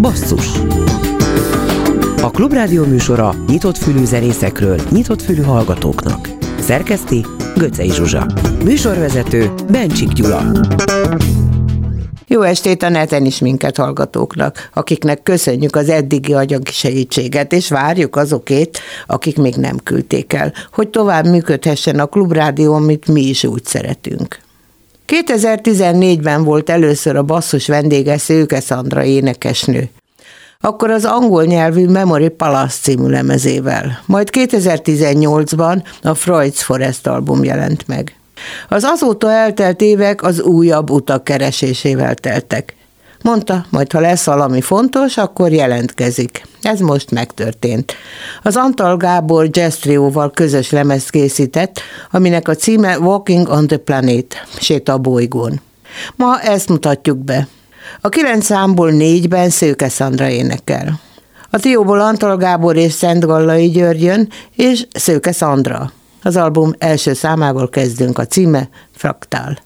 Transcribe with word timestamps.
Basszus 0.00 0.46
A 2.22 2.30
Klubrádió 2.30 2.84
műsora 2.84 3.34
nyitott 3.48 3.76
fülű 3.76 4.04
zenészekről, 4.04 4.80
nyitott 4.90 5.22
fülű 5.22 5.42
hallgatóknak. 5.42 6.28
Szerkeszti 6.60 7.26
Göcej 7.56 7.88
Zsuzsa. 7.88 8.26
Műsorvezető 8.64 9.50
Bencsik 9.70 10.08
Gyula. 10.08 10.42
Jó 12.26 12.42
estét 12.42 12.82
a 12.82 12.88
neten 12.88 13.24
is 13.24 13.38
minket 13.38 13.76
hallgatóknak, 13.76 14.70
akiknek 14.72 15.22
köszönjük 15.22 15.76
az 15.76 15.88
eddigi 15.88 16.32
anyagi 16.32 16.72
segítséget, 16.72 17.52
és 17.52 17.68
várjuk 17.68 18.16
azokét, 18.16 18.78
akik 19.06 19.36
még 19.36 19.54
nem 19.54 19.76
küldték 19.76 20.32
el, 20.32 20.52
hogy 20.72 20.88
tovább 20.88 21.26
működhessen 21.26 21.98
a 21.98 22.06
klubrádió, 22.06 22.74
amit 22.74 23.08
mi 23.08 23.22
is 23.22 23.44
úgy 23.44 23.64
szeretünk. 23.64 24.44
2014-ben 25.06 26.44
volt 26.44 26.70
először 26.70 27.16
a 27.16 27.22
basszus 27.22 27.66
vendége 27.66 28.18
Szőke 28.18 28.60
Szandra 28.60 29.04
énekesnő. 29.04 29.88
Akkor 30.60 30.90
az 30.90 31.04
angol 31.04 31.44
nyelvű 31.44 31.88
Memory 31.88 32.28
Palace 32.28 32.76
című 32.82 33.08
lemezével. 33.08 34.02
Majd 34.06 34.28
2018-ban 34.32 35.82
a 36.02 36.12
Freud's 36.12 36.56
Forest 36.56 37.06
album 37.06 37.44
jelent 37.44 37.86
meg. 37.86 38.16
Az 38.68 38.84
azóta 38.84 39.32
eltelt 39.32 39.80
évek 39.80 40.22
az 40.22 40.40
újabb 40.40 40.90
utak 40.90 41.24
keresésével 41.24 42.14
teltek. 42.14 42.75
Mondta, 43.26 43.64
majd 43.70 43.92
ha 43.92 44.00
lesz 44.00 44.24
valami 44.24 44.60
fontos, 44.60 45.16
akkor 45.16 45.52
jelentkezik. 45.52 46.46
Ez 46.62 46.80
most 46.80 47.10
megtörtént. 47.10 47.92
Az 48.42 48.56
Antal 48.56 48.96
Gábor 48.96 49.48
Jazz 49.50 49.74
Trio-val 49.76 50.30
közös 50.30 50.70
lemezt 50.70 51.10
készített, 51.10 51.80
aminek 52.10 52.48
a 52.48 52.54
címe 52.54 52.98
Walking 52.98 53.48
on 53.48 53.66
the 53.66 53.76
Planet, 53.76 54.34
sét 54.58 54.88
a 54.88 54.98
bolygón. 54.98 55.60
Ma 56.16 56.40
ezt 56.40 56.68
mutatjuk 56.68 57.18
be. 57.18 57.48
A 58.00 58.08
kilenc 58.08 58.44
számból 58.44 58.90
négyben 58.90 59.50
Szőke 59.50 59.88
Szandra 59.88 60.28
énekel. 60.28 61.00
A 61.50 61.58
trióból 61.58 62.00
Antal 62.00 62.36
Gábor 62.36 62.76
és 62.76 62.92
Szent 62.92 63.24
Gallai 63.24 63.70
György 63.70 64.02
jön, 64.02 64.28
és 64.56 64.86
Szőke 64.92 65.32
Szandra. 65.32 65.92
Az 66.22 66.36
album 66.36 66.72
első 66.78 67.12
számával 67.12 67.68
kezdünk, 67.68 68.18
a 68.18 68.26
címe 68.26 68.68
Fraktál. 68.96 69.58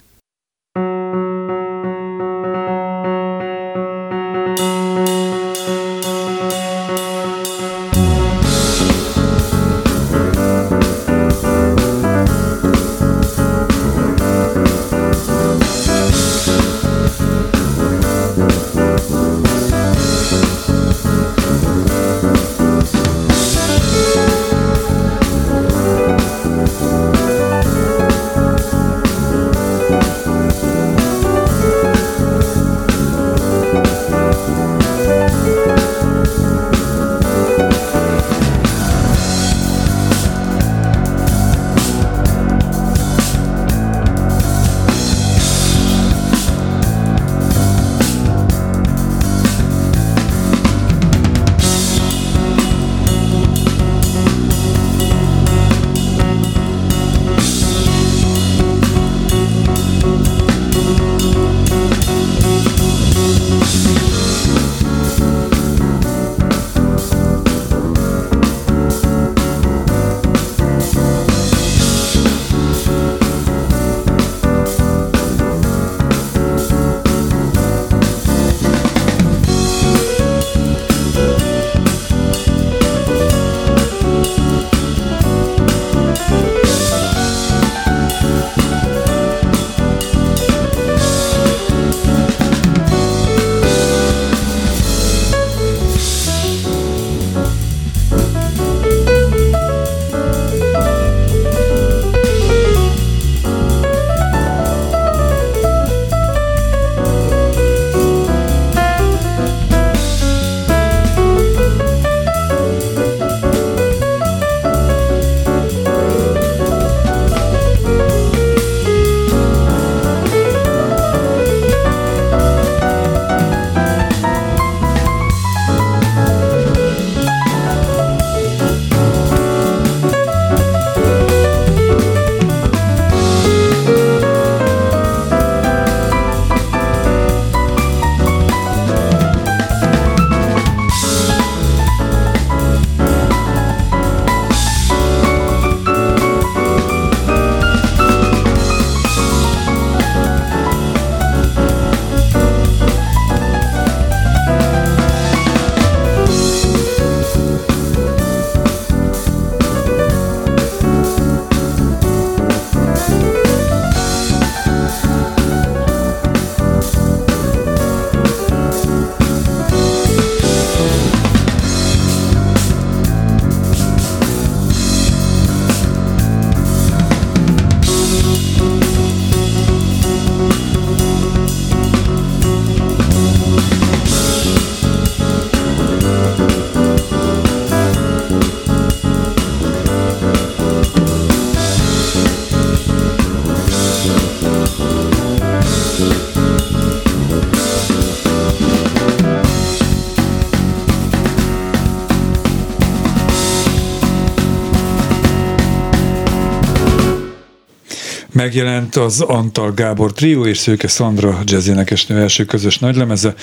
Megjelent 208.40 208.96
az 208.96 209.20
Antal 209.20 209.72
Gábor 209.72 210.12
Trio 210.12 210.46
és 210.46 210.58
Szőke 210.58 210.88
Szandra 210.88 211.40
jazzénekesnő 211.44 212.20
első 212.20 212.44
közös 212.44 212.78
nagylemeze, 212.78 213.34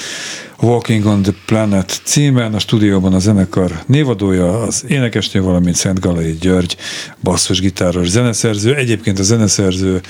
Walking 0.60 1.06
on 1.06 1.22
the 1.22 1.34
Planet 1.46 2.02
címen, 2.04 2.54
a 2.54 2.60
stúdióban 2.60 3.14
a 3.14 3.20
zenekar 3.20 3.72
névadója, 3.88 4.62
az 4.62 4.84
énekesnő, 4.88 5.42
valamint 5.42 5.76
Szent 5.76 6.00
Galai 6.00 6.38
György, 6.42 6.78
basszusgitáros 7.24 8.08
zeneszerző. 8.08 8.76
Egyébként 8.76 9.20
a 9.20 9.24
zeneszerző 9.24 10.02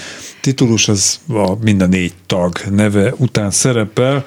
titulus 0.48 0.88
az 0.88 1.20
a 1.30 1.56
mind 1.62 1.82
a 1.82 1.86
négy 1.86 2.14
tag 2.26 2.58
neve 2.70 3.14
után 3.18 3.52
szerepel. 3.52 4.26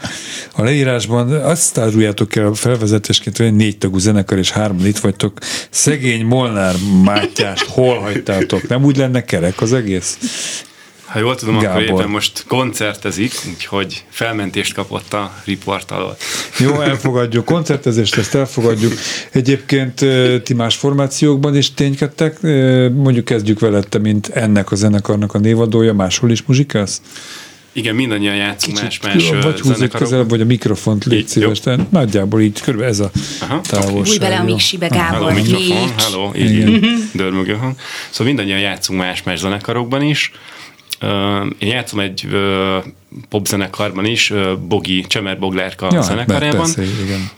A 0.52 0.62
leírásban 0.62 1.32
azt 1.32 1.78
áruljátok 1.78 2.36
el 2.36 2.52
felvezetésként, 2.52 3.36
hogy 3.36 3.54
négy 3.54 3.78
tagú 3.78 3.98
zenekar 3.98 4.38
és 4.38 4.50
hárman 4.50 4.86
itt 4.86 4.98
vagytok. 4.98 5.38
Szegény 5.70 6.24
Molnár 6.24 6.74
Mátyást 7.04 7.64
hol 7.64 7.98
hagytátok? 7.98 8.68
Nem 8.68 8.84
úgy 8.84 8.96
lenne 8.96 9.24
kerek 9.24 9.60
az 9.60 9.72
egész? 9.72 10.18
Ha 11.10 11.18
jól 11.18 11.34
tudom, 11.34 11.58
Gábor. 11.58 11.82
akkor 11.82 11.82
éppen 11.82 12.10
most 12.10 12.44
koncertezik, 12.48 13.32
úgyhogy 13.48 14.04
felmentést 14.08 14.74
kapott 14.74 15.12
a 15.12 15.34
riport 15.44 15.90
alól. 15.90 16.16
Jó, 16.58 16.80
elfogadjuk. 16.80 17.44
Koncertezést, 17.44 18.16
ezt 18.16 18.34
elfogadjuk. 18.34 18.92
Egyébként 19.30 20.04
ti 20.42 20.54
más 20.54 20.76
formációkban 20.76 21.56
is 21.56 21.74
ténykedtek. 21.74 22.40
Mondjuk 22.92 23.24
kezdjük 23.24 23.60
veled, 23.60 23.88
te, 23.88 23.98
mint 23.98 24.28
ennek 24.28 24.70
a 24.70 24.76
zenekarnak 24.76 25.34
a 25.34 25.38
névadója, 25.38 25.92
máshol 25.92 26.30
is 26.30 26.42
muzsikálsz? 26.42 27.00
Igen, 27.72 27.94
mindannyian 27.94 28.36
játszunk 28.36 28.82
más-más 28.82 29.30
Vagy 29.42 29.60
húzzuk 29.60 29.90
közelebb, 29.90 30.28
vagy 30.28 30.40
a 30.40 30.44
mikrofont 30.44 31.04
légy 31.04 31.28
szíves. 31.28 31.60
Nagyjából 31.90 32.40
így 32.40 32.60
körülbelül 32.60 32.94
ez 32.94 33.00
a 33.00 33.10
Aha, 33.40 33.60
távolság. 33.60 34.12
Új 34.12 34.18
bele 34.18 34.38
a 34.38 34.44
miksibe, 34.44 34.86
Gábor. 34.86 35.30
Hello, 35.30 35.42
mikrofon, 35.42 35.92
hello, 35.96 36.30
így 36.36 36.50
Igen. 36.50 37.10
dörmögő 37.14 37.52
hang. 37.52 37.74
Szóval 38.10 38.26
mindannyian 38.26 38.58
játszunk 38.58 39.00
más-más 39.00 39.38
zenekarokban 39.38 40.02
is. 40.02 40.32
Én 41.58 41.68
játszom 41.68 42.00
egy 42.00 42.28
popzenekarban 43.28 44.04
is, 44.04 44.32
Bogi, 44.68 45.00
Csemer 45.00 45.38
Boglárka 45.38 45.88
ja, 45.92 46.02
zenekarában. 46.02 46.60
Beszélj, 46.60 46.88
igen. 47.04 47.30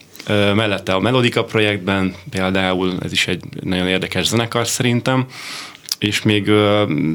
Mellette 0.54 0.92
a 0.92 1.00
Melodika 1.00 1.44
projektben 1.44 2.14
például, 2.30 2.94
ez 3.02 3.12
is 3.12 3.26
egy 3.26 3.42
nagyon 3.60 3.88
érdekes 3.88 4.26
zenekar 4.26 4.66
szerintem, 4.68 5.26
és 5.98 6.22
még 6.22 6.50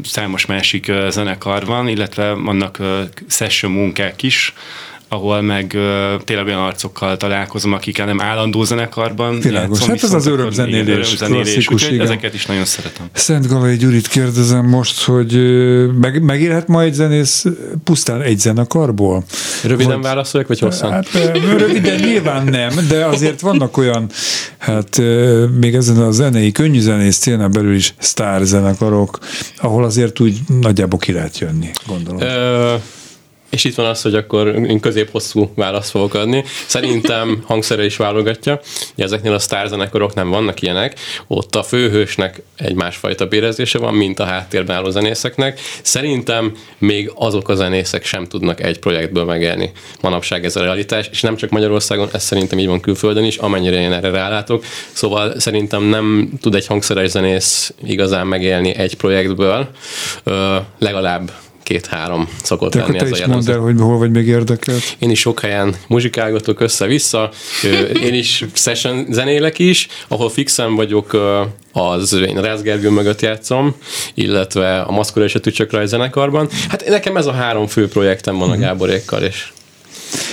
számos 0.04 0.46
másik 0.46 0.92
zenekar 1.10 1.66
van, 1.66 1.88
illetve 1.88 2.32
vannak 2.32 2.80
session 3.28 3.72
munkák 3.72 4.24
is, 4.24 4.54
ahol 5.10 5.42
meg 5.42 5.74
uh, 5.76 6.22
tényleg 6.24 6.46
olyan 6.46 6.60
arcokkal 6.60 7.18
találkozom, 7.18 7.74
akikkel 7.74 8.06
nem 8.06 8.22
állandó 8.22 8.64
zenekarban 8.64 9.40
Világos, 9.40 9.86
hát 9.86 10.04
ez 10.04 10.14
az 10.14 10.26
örömzenélés, 10.26 11.16
klasszikus, 11.16 11.90
igen. 11.90 12.02
ezeket 12.02 12.34
is 12.34 12.46
nagyon 12.46 12.66
szeretem. 12.66 13.06
Szent 13.14 13.48
Galai 13.48 13.78
Gyurit 13.78 14.08
kérdezem 14.08 14.66
most, 14.66 15.04
hogy 15.04 15.34
meg, 16.00 16.22
megélhet 16.22 16.68
ma 16.68 16.82
egy 16.82 16.94
zenész 16.94 17.46
pusztán 17.84 18.22
egy 18.22 18.40
zenekarból? 18.40 19.24
Röviden 19.64 20.02
válaszoljak, 20.02 20.50
vagy 20.50 20.60
hosszan? 20.60 20.92
Hát, 20.92 21.08
röviden 21.58 22.00
nyilván 22.00 22.46
nem, 22.46 22.88
de 22.88 23.06
azért 23.06 23.42
vannak 23.42 23.78
olyan, 23.78 24.10
hát 24.58 25.02
még 25.60 25.76
ezen 25.76 25.98
a 25.98 26.12
zenei, 26.12 26.52
könnyű 26.52 26.80
zenész 26.80 27.18
célnál 27.18 27.48
belül 27.48 27.76
is 27.76 27.94
sztár 27.98 28.42
zenekarok, 28.42 29.20
ahol 29.58 29.84
azért 29.84 30.20
úgy 30.20 30.40
nagyjából 30.62 31.00
ki 31.00 31.12
lehet 31.12 31.38
jönni, 31.38 31.70
gondolom. 31.88 32.22
Ö, 32.22 32.74
és 33.50 33.64
itt 33.64 33.76
van 33.76 33.86
az, 33.86 34.02
hogy 34.02 34.16
akkor 34.16 34.48
én 34.48 34.80
közép-hosszú 34.80 35.52
választ 35.56 35.90
fogok 35.90 36.14
adni. 36.14 36.44
Szerintem 36.66 37.40
hangszere 37.48 37.86
is 37.86 37.98
válogatja. 37.98 38.60
Ezeknél 38.96 39.34
a 39.34 39.40
sztárzenekarok 39.40 40.14
nem 40.14 40.30
vannak 40.30 40.62
ilyenek. 40.62 41.00
Ott 41.28 41.56
a 41.56 41.64
főhősnek 41.64 42.42
egy 42.58 42.74
másfajta 42.74 43.26
bérezése 43.28 43.78
van, 43.78 43.94
mint 43.94 44.20
a 44.20 44.26
háttérben 44.26 44.76
álló 44.76 44.90
zenészeknek. 44.90 45.60
Szerintem 45.82 46.56
még 46.78 47.12
azok 47.16 47.50
a 47.50 47.56
zenészek 47.56 48.06
sem 48.06 48.26
tudnak 48.26 48.64
egy 48.64 48.80
projektből 48.80 49.24
megélni. 49.24 49.72
Manapság 50.02 50.46
ez 50.46 50.56
a 50.56 50.62
realitás, 50.62 51.10
és 51.12 51.22
nem 51.22 51.36
csak 51.36 51.50
Magyarországon, 51.50 52.10
ez 52.12 52.24
szerintem 52.24 52.60
így 52.60 52.68
van 52.68 52.80
külföldön 52.80 53.24
is, 53.24 53.38
amennyire 53.38 53.80
én 53.80 53.92
erre 53.92 54.10
rálátok. 54.10 54.66
Szóval 54.92 55.40
szerintem 55.40 55.84
nem 55.84 56.30
tud 56.42 56.56
egy 56.56 56.68
hangszeres 56.68 57.10
zenész 57.10 57.74
igazán 57.84 58.28
megélni 58.28 58.76
egy 58.76 58.96
projektből, 58.96 59.70
legalább 60.80 61.32
két-három 61.68 62.30
szokott 62.44 62.72
Te 62.72 62.80
lenni 62.80 63.00
ez 63.00 63.20
a 63.20 63.28
mondd 63.28 63.52
el, 63.52 63.60
hogy 63.60 63.76
hol 63.80 63.98
vagy 63.98 64.12
még 64.12 64.28
érdekelt. 64.28 64.96
Én 65.00 65.10
is 65.10 65.20
sok 65.20 65.40
helyen 65.40 65.76
muzsikálgatok 65.88 66.60
össze-vissza, 66.60 67.30
én 68.04 68.14
is 68.14 68.46
session 68.54 69.06
zenélek 69.10 69.60
is, 69.60 69.88
ahol 70.08 70.30
fixen 70.30 70.76
vagyok, 70.76 71.18
az 71.72 72.14
én 72.14 72.42
Rász 72.42 72.62
Gergő 72.62 72.90
mögött 72.90 73.22
játszom, 73.22 73.76
illetve 74.14 74.82
a 74.82 74.92
Maszkora 74.92 75.26
és 75.26 75.36
a 75.36 75.40
Tücsök 75.40 75.78
zenekarban. 75.84 76.50
Hát 76.70 76.88
nekem 76.88 77.18
ez 77.18 77.26
a 77.26 77.32
három 77.32 77.68
fő 77.68 77.88
projektem 77.88 78.38
van 78.38 78.50
a 78.50 78.54
mhm. 78.54 78.62
Gáborékkal, 78.62 79.24
és 79.24 79.52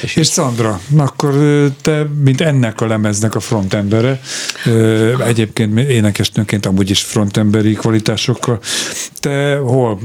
és, 0.03 0.17
és 0.17 0.27
Szandra, 0.27 0.81
akkor 0.97 1.35
te, 1.83 2.07
mint 2.25 2.41
ennek 2.41 2.81
a 2.81 2.87
lemeznek 2.87 3.35
a 3.35 3.41
frontembere, 3.41 4.21
egyébként 5.27 5.79
énekesnőként 5.79 6.67
amúgy 6.67 6.91
is 6.91 7.03
frontemberi 7.03 7.73
kvalitásokkal, 7.73 8.61
te 9.21 9.57
hol 9.57 10.01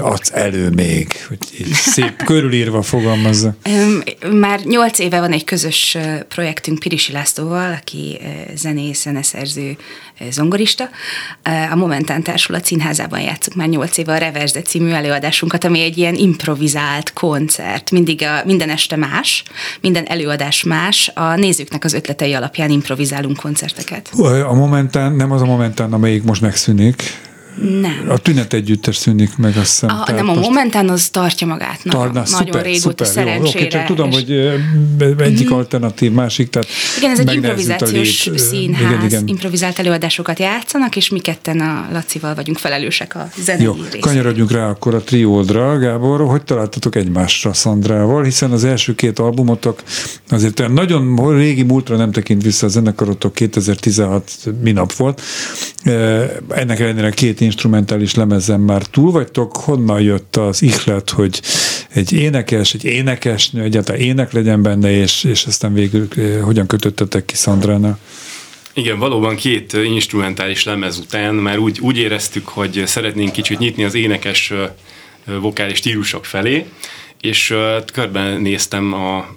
adsz 0.00 0.30
elő 0.32 0.70
még, 0.70 1.12
hogy 1.28 1.38
szép 1.72 2.22
körülírva 2.30 2.82
fogalmazza? 2.82 3.54
Már 4.32 4.60
nyolc 4.60 4.98
éve 4.98 5.20
van 5.20 5.32
egy 5.32 5.44
közös 5.44 5.96
projektünk 6.28 6.78
Pirisi 6.78 7.12
Lászlóval, 7.12 7.78
aki 7.82 8.20
zenész, 8.54 9.02
zeneszerző, 9.02 9.76
zongorista. 10.30 10.88
A 11.70 11.74
Momentán 11.74 12.22
Társulat 12.22 12.64
színházában 12.64 13.20
játszunk 13.20 13.56
már 13.56 13.68
nyolc 13.68 13.98
éve 13.98 14.12
a 14.12 14.18
Reversde 14.18 14.62
című 14.62 14.90
előadásunkat, 14.90 15.64
ami 15.64 15.80
egy 15.80 15.98
ilyen 15.98 16.14
improvizált 16.14 17.12
koncert. 17.12 17.90
Mindig 17.90 18.22
a, 18.22 18.42
minden 18.58 18.76
este 18.76 18.96
más, 18.96 19.42
minden 19.80 20.04
előadás 20.06 20.62
más. 20.62 21.10
A 21.14 21.34
nézőknek 21.34 21.84
az 21.84 21.92
ötletei 21.92 22.34
alapján 22.34 22.70
improvizálunk 22.70 23.36
koncerteket. 23.36 24.10
A 24.48 24.54
Momentán, 24.54 25.12
nem 25.12 25.32
az 25.32 25.42
a 25.42 25.44
Momentán, 25.44 25.92
amelyik 25.92 26.22
most 26.22 26.40
megszűnik, 26.40 27.02
nem. 27.80 28.04
A 28.08 28.18
tünet 28.18 28.52
együttes 28.52 28.96
szűnik 28.96 29.36
meg, 29.36 29.56
azt 29.56 29.70
hiszem. 29.70 30.02
A, 30.06 30.10
nem, 30.10 30.28
a 30.28 30.34
momentán 30.34 30.88
az 30.88 31.08
tartja 31.08 31.46
magát. 31.46 31.84
Nagyon, 31.84 32.00
Tarna, 32.00 32.22
nagyon 32.30 32.46
szuper, 32.46 32.64
régóta, 32.64 33.04
szuper, 33.04 33.06
szerencsére. 33.06 33.60
Jó, 33.60 33.66
okay, 33.66 33.68
csak 33.68 33.84
tudom, 33.84 34.12
hogy 34.12 34.30
egyik 35.18 35.46
mm-hmm. 35.46 35.56
alternatív, 35.56 36.12
másik, 36.12 36.50
tehát 36.50 36.68
Igen, 36.98 37.10
ez 37.10 37.18
egy 37.18 37.34
improvizációs 37.34 38.30
színház, 38.36 38.92
igen, 38.92 39.04
igen. 39.04 39.26
improvizált 39.26 39.78
előadásokat 39.78 40.38
játszanak, 40.38 40.96
és 40.96 41.08
mi 41.08 41.18
ketten 41.18 41.60
a 41.60 41.88
Lacival 41.92 42.34
vagyunk 42.34 42.58
felelősek 42.58 43.14
a 43.14 43.28
zenei 43.42 43.64
Jó, 43.64 43.72
részére. 43.72 43.98
kanyarodjunk 43.98 44.50
rá 44.50 44.68
akkor 44.68 44.94
a 44.94 45.00
triódra, 45.00 45.78
Gábor, 45.78 46.26
hogy 46.26 46.42
találtatok 46.42 46.96
egymásra 46.96 47.52
Szandrával, 47.52 48.22
hiszen 48.22 48.50
az 48.52 48.64
első 48.64 48.94
két 48.94 49.18
albumotok 49.18 49.82
azért 50.28 50.68
nagyon 50.68 51.36
régi 51.36 51.62
múltra 51.62 51.96
nem 51.96 52.10
tekint 52.10 52.42
vissza 52.42 52.66
a 52.66 52.68
zenekarotok, 52.68 53.34
2016 53.34 54.32
minap 54.62 54.92
volt. 54.92 55.22
Ennek 56.48 56.80
ellenére 56.80 57.10
két 57.10 57.40
instrumentális 57.40 58.14
lemezen 58.14 58.60
már 58.60 58.82
túl 58.82 59.10
vagytok, 59.10 59.56
honnan 59.56 60.00
jött 60.00 60.36
az 60.36 60.62
ihlet, 60.62 61.10
hogy 61.10 61.40
egy 61.88 62.12
énekes, 62.12 62.74
egy 62.74 62.84
énekesnő, 62.84 63.62
egyáltalán 63.62 64.00
ének 64.00 64.32
legyen 64.32 64.62
benne, 64.62 64.90
és, 64.90 65.24
és 65.24 65.44
aztán 65.44 65.74
végül 65.74 66.08
hogyan 66.42 66.66
kötöttetek 66.66 67.24
ki 67.24 67.34
Szandránál? 67.34 67.98
Igen, 68.72 68.98
valóban 68.98 69.36
két 69.36 69.72
instrumentális 69.72 70.64
lemez 70.64 70.98
után 70.98 71.34
már 71.34 71.58
úgy, 71.58 71.80
úgy 71.80 71.98
éreztük, 71.98 72.48
hogy 72.48 72.82
szeretnénk 72.86 73.32
kicsit 73.32 73.58
nyitni 73.58 73.84
az 73.84 73.94
énekes 73.94 74.52
vokális 75.40 75.76
stílusok 75.76 76.24
felé, 76.24 76.64
és 77.20 77.54
körben 77.92 78.40
néztem 78.40 78.92
a 78.92 79.36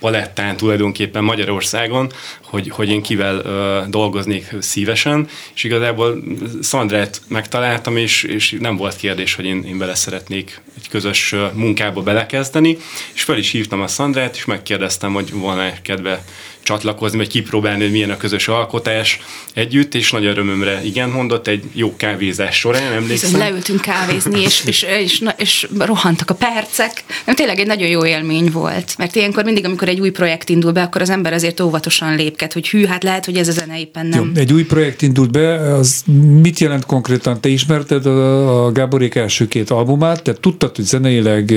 palettán 0.00 0.56
tulajdonképpen 0.56 1.24
Magyarországon, 1.24 2.12
hogy, 2.42 2.68
hogy 2.68 2.88
én 2.88 3.02
kivel 3.02 3.36
uh, 3.36 3.88
dolgoznék 3.90 4.54
szívesen, 4.58 5.28
és 5.54 5.64
igazából 5.64 6.22
Szandrát 6.60 7.20
megtaláltam, 7.28 7.96
és, 7.96 8.22
és 8.22 8.56
nem 8.60 8.76
volt 8.76 8.96
kérdés, 8.96 9.34
hogy 9.34 9.44
én, 9.44 9.64
én 9.64 9.78
bele 9.78 9.94
szeretnék 9.94 10.60
egy 10.76 10.88
közös 10.88 11.34
munkába 11.52 12.02
belekezdeni, 12.02 12.76
és 13.12 13.22
fel 13.22 13.38
is 13.38 13.50
hívtam 13.50 13.80
a 13.80 13.86
Szandrát, 13.86 14.36
és 14.36 14.44
megkérdeztem, 14.44 15.12
hogy 15.12 15.32
van-e 15.32 15.82
kedve 15.82 16.24
csatlakozni, 16.62 17.18
vagy 17.18 17.28
kipróbálni, 17.28 17.82
hogy 17.82 17.92
milyen 17.92 18.10
a 18.10 18.16
közös 18.16 18.48
alkotás 18.48 19.20
együtt, 19.54 19.94
és 19.94 20.10
nagy 20.10 20.24
örömömre 20.24 20.84
igen 20.84 21.08
mondott, 21.08 21.46
egy 21.46 21.64
jó 21.72 21.96
kávézás 21.96 22.56
során, 22.56 22.92
emlékszem. 22.92 23.30
Bizony, 23.30 23.38
leültünk 23.40 23.80
kávézni, 23.80 24.40
és, 24.40 24.62
és, 24.66 24.82
és, 24.82 25.00
és, 25.00 25.22
és 25.36 25.68
rohantak 25.78 26.30
a 26.30 26.34
percek. 26.34 27.04
Nem, 27.26 27.34
tényleg 27.34 27.58
egy 27.58 27.66
nagyon 27.66 27.88
jó 27.88 28.06
élmény 28.06 28.50
volt, 28.50 28.94
mert 28.98 29.14
ilyenkor 29.14 29.44
mindig, 29.44 29.64
amikor 29.64 29.88
egy 29.88 30.00
új 30.00 30.10
projekt 30.10 30.48
indul 30.48 30.72
be, 30.72 30.82
akkor 30.82 31.00
az 31.00 31.10
ember 31.10 31.32
azért 31.32 31.60
óvatosan 31.60 32.16
lépket, 32.16 32.52
hogy 32.52 32.68
hű, 32.68 32.84
hát 32.84 33.02
lehet, 33.02 33.24
hogy 33.24 33.36
ez 33.36 33.48
a 33.48 33.52
zene 33.52 33.78
éppen 33.78 34.06
nem. 34.06 34.32
Jó, 34.34 34.40
egy 34.40 34.52
új 34.52 34.64
projekt 34.64 35.02
indult 35.02 35.30
be, 35.30 35.74
az 35.74 36.02
mit 36.40 36.58
jelent 36.58 36.86
konkrétan? 36.86 37.40
Te 37.40 37.48
ismerted 37.48 38.06
a, 38.06 38.64
a 38.64 38.72
Gáborék 38.72 39.14
első 39.14 39.48
két 39.48 39.70
albumát, 39.70 40.22
te 40.22 40.34
tudtad, 40.34 40.76
hogy 40.76 40.84
zeneileg 40.84 41.54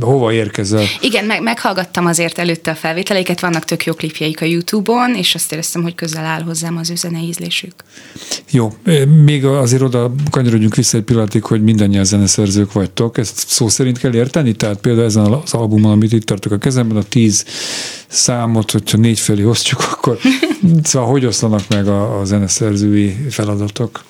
hova 0.00 0.32
érkezel? 0.32 0.84
Igen, 1.00 1.24
meg, 1.24 1.42
meghallgattam 1.42 2.06
azért 2.06 2.38
előtte 2.38 2.70
a 2.70 2.74
felvételeiket, 2.74 3.40
vannak 3.40 3.64
tök 3.64 3.84
jó 3.84 3.94
klipjeik 3.96 4.40
a 4.40 4.44
YouTube-on, 4.44 5.14
és 5.14 5.34
azt 5.34 5.52
éreztem, 5.52 5.82
hogy 5.82 5.94
közel 5.94 6.24
áll 6.24 6.42
hozzám 6.42 6.76
az 6.76 6.90
ő 6.90 6.94
zenei 6.94 7.26
ízlésük. 7.26 7.72
Jó, 8.50 8.72
még 9.24 9.44
azért 9.44 9.82
oda 9.82 10.12
kanyarodjunk 10.30 10.74
vissza 10.74 10.96
egy 10.96 11.02
pillanatig, 11.02 11.42
hogy 11.42 11.62
mindannyian 11.62 12.04
zeneszerzők 12.04 12.72
vagytok. 12.72 13.18
Ezt 13.18 13.48
szó 13.48 13.68
szerint 13.68 13.98
kell 13.98 14.14
érteni? 14.14 14.52
Tehát 14.52 14.78
például 14.78 15.06
ezen 15.06 15.32
az 15.32 15.54
albumon, 15.54 15.92
amit 15.92 16.12
itt 16.12 16.26
tartok 16.26 16.52
a 16.52 16.58
kezemben, 16.58 16.96
a 16.96 17.02
tíz 17.02 17.44
számot, 18.08 18.70
hogyha 18.70 18.98
négy 18.98 19.18
felé 19.18 19.44
osztjuk, 19.44 19.80
akkor 19.92 20.18
szóval 20.82 21.08
hogy 21.08 21.24
oszlanak 21.24 21.68
meg 21.68 21.88
a, 21.88 22.20
a 22.20 22.24
zeneszerzői 22.24 23.16
feladatok? 23.30 24.04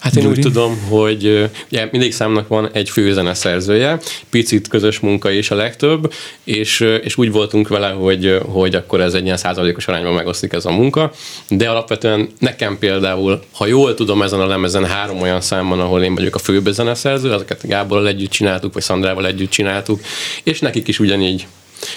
Hát 0.00 0.16
én 0.16 0.22
Gyuri? 0.22 0.36
úgy 0.36 0.42
tudom, 0.42 0.78
hogy 0.88 1.50
ugye 1.70 1.88
mindig 1.90 2.12
számnak 2.12 2.48
van 2.48 2.70
egy 2.72 2.90
fő 2.90 3.12
zeneszerzője, 3.12 3.98
picit 4.30 4.68
közös 4.68 5.00
munka 5.00 5.30
is 5.30 5.50
a 5.50 5.54
legtöbb, 5.54 6.12
és, 6.44 6.80
és 6.80 7.18
úgy 7.18 7.32
voltunk 7.32 7.68
vele, 7.68 7.88
hogy, 7.88 8.40
hogy 8.46 8.74
akkor 8.74 9.00
ez 9.00 9.14
egy 9.14 9.19
ilyen 9.24 9.36
százalékos 9.36 9.86
arányban 9.86 10.12
megosztik 10.12 10.52
ez 10.52 10.64
a 10.64 10.70
munka, 10.70 11.12
de 11.48 11.70
alapvetően 11.70 12.28
nekem 12.38 12.78
például, 12.78 13.42
ha 13.52 13.66
jól 13.66 13.94
tudom, 13.94 14.22
ezen 14.22 14.40
a 14.40 14.46
lemezen 14.46 14.84
három 14.84 15.20
olyan 15.20 15.40
szám 15.40 15.68
van, 15.68 15.80
ahol 15.80 16.02
én 16.02 16.14
vagyok 16.14 16.34
a 16.34 16.38
főbb 16.38 16.66
zeneszerző, 16.66 17.32
ezeket 17.32 17.66
Gáborral 17.66 18.08
együtt 18.08 18.30
csináltuk, 18.30 18.72
vagy 18.72 18.82
Szandrával 18.82 19.26
együtt 19.26 19.50
csináltuk, 19.50 20.00
és 20.42 20.60
nekik 20.60 20.88
is 20.88 20.98
ugyanígy 20.98 21.46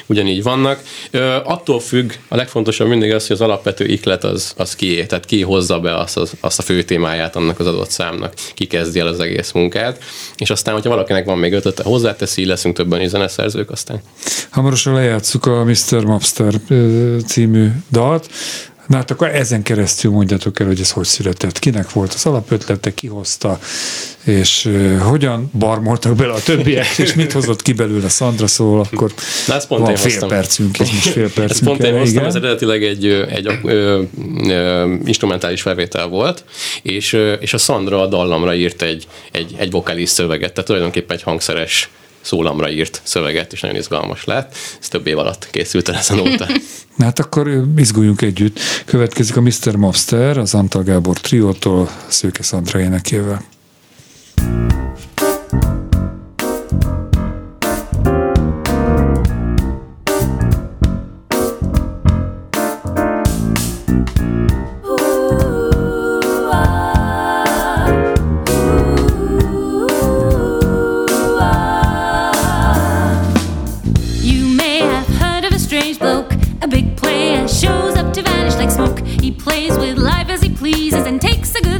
ugyanígy 0.05 0.43
vannak. 0.43 0.81
Attól 1.43 1.79
függ, 1.79 2.11
a 2.27 2.35
legfontosabb 2.35 2.87
mindig 2.87 3.13
az, 3.13 3.27
hogy 3.27 3.35
az 3.35 3.41
alapvető 3.41 3.85
iklet 3.85 4.23
az, 4.23 4.53
az 4.57 4.75
kié, 4.75 5.05
tehát 5.05 5.25
ki 5.25 5.41
hozza 5.41 5.79
be 5.79 5.97
azt, 5.97 6.17
az, 6.17 6.33
azt 6.39 6.59
a 6.59 6.61
fő 6.61 6.83
témáját 6.83 7.35
annak 7.35 7.59
az 7.59 7.67
adott 7.67 7.89
számnak, 7.89 8.33
ki 8.53 8.65
kezdi 8.65 8.99
el 8.99 9.07
az 9.07 9.19
egész 9.19 9.51
munkát, 9.51 10.03
és 10.37 10.49
aztán, 10.49 10.73
hogyha 10.73 10.89
valakinek 10.89 11.25
van 11.25 11.37
még 11.37 11.53
ötlete, 11.53 11.83
hozzáteszi, 11.83 12.45
leszünk 12.45 12.75
többen 12.75 13.01
is 13.01 13.09
zeneszerzők 13.09 13.71
aztán. 13.71 14.01
Hamarosan 14.49 14.93
lejátszuk 14.93 15.45
a 15.45 15.63
Mr. 15.63 16.03
Mobster 16.03 16.53
című 17.25 17.67
dalt, 17.91 18.29
Na 18.93 18.99
hát 18.99 19.11
akkor 19.11 19.27
ezen 19.27 19.63
keresztül 19.63 20.11
mondjátok 20.11 20.59
el, 20.59 20.67
hogy 20.67 20.79
ez 20.79 20.91
hogy 20.91 21.05
született, 21.05 21.59
kinek 21.59 21.91
volt 21.91 22.13
az 22.13 22.25
alapötlete, 22.25 22.93
ki 22.93 23.07
hozta, 23.07 23.59
és 24.23 24.65
uh, 24.65 24.97
hogyan 24.97 25.51
barmoltak 25.59 26.15
bele 26.15 26.33
a 26.33 26.41
többiek, 26.41 26.97
és 26.97 27.13
mit 27.13 27.31
hozott 27.31 27.61
ki 27.61 27.73
belőle 27.73 28.09
Szandra, 28.09 28.47
szóval 28.47 28.87
akkor 28.91 29.11
Na, 29.47 29.53
ezt 29.53 29.67
pont 29.67 29.81
van 29.81 29.95
fél 29.95 30.03
hoztam. 30.03 30.29
percünk, 30.29 30.79
ez 30.79 30.89
most 30.89 31.07
fél 31.07 31.31
percünk. 31.31 31.49
Ezt 31.51 31.63
pont 31.63 31.83
én 31.83 31.97
hoztam, 31.97 32.23
ez 32.23 32.35
eredetileg 32.35 32.83
egy, 32.83 33.05
egy 33.05 33.59
ö, 33.63 34.01
ö, 34.47 34.93
instrumentális 35.05 35.61
felvétel 35.61 36.07
volt, 36.07 36.43
és, 36.81 37.17
és 37.39 37.53
a 37.53 37.57
Szandra 37.57 38.01
a 38.01 38.07
dallamra 38.07 38.55
írt 38.55 38.81
egy, 38.81 39.07
egy, 39.31 39.55
egy 39.57 39.71
vokális 39.71 40.09
szöveget, 40.09 40.51
tehát 40.53 40.65
tulajdonképpen 40.65 41.15
egy 41.15 41.23
hangszeres 41.23 41.89
szólamra 42.23 42.69
írt 42.69 43.01
szöveget, 43.03 43.53
és 43.53 43.61
nagyon 43.61 43.77
izgalmas 43.77 44.25
lett. 44.25 44.55
Ez 44.81 44.87
több 44.87 45.07
év 45.07 45.17
alatt 45.17 45.47
készült 45.51 45.89
el 45.89 45.95
ezen 45.95 46.19
óta. 46.19 46.47
Na 46.95 47.05
hát 47.05 47.19
akkor 47.19 47.63
izguljunk 47.77 48.21
együtt. 48.21 48.59
Következik 48.85 49.35
a 49.37 49.41
Mr. 49.41 49.75
Mobster, 49.75 50.37
az 50.37 50.53
Antal 50.53 50.83
Gábor 50.83 51.19
triótól, 51.19 51.89
Szőke 52.07 52.43
Szandra 52.43 52.79
énekével. 52.79 53.51
Don't 55.15 55.32
with 79.83 79.97
life 79.97 80.29
as 80.29 80.41
he 80.41 80.49
pleases 80.49 81.05
and 81.05 81.21
takes 81.21 81.53
a 81.55 81.61
good 81.61 81.72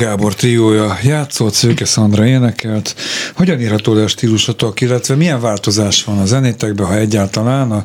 Gábor 0.00 0.34
triója 0.34 0.98
játszott, 1.02 1.54
Szőke 1.54 1.84
Szandra 1.84 2.26
énekelt. 2.26 2.94
Hogyan 3.34 3.60
írható 3.60 3.94
le 3.94 4.02
a 4.02 4.08
stílusotok, 4.08 4.80
illetve 4.80 5.14
milyen 5.14 5.40
változás 5.40 6.04
van 6.04 6.18
a 6.18 6.26
zenétekben, 6.26 6.86
ha 6.86 6.96
egyáltalán 6.96 7.70
a, 7.70 7.84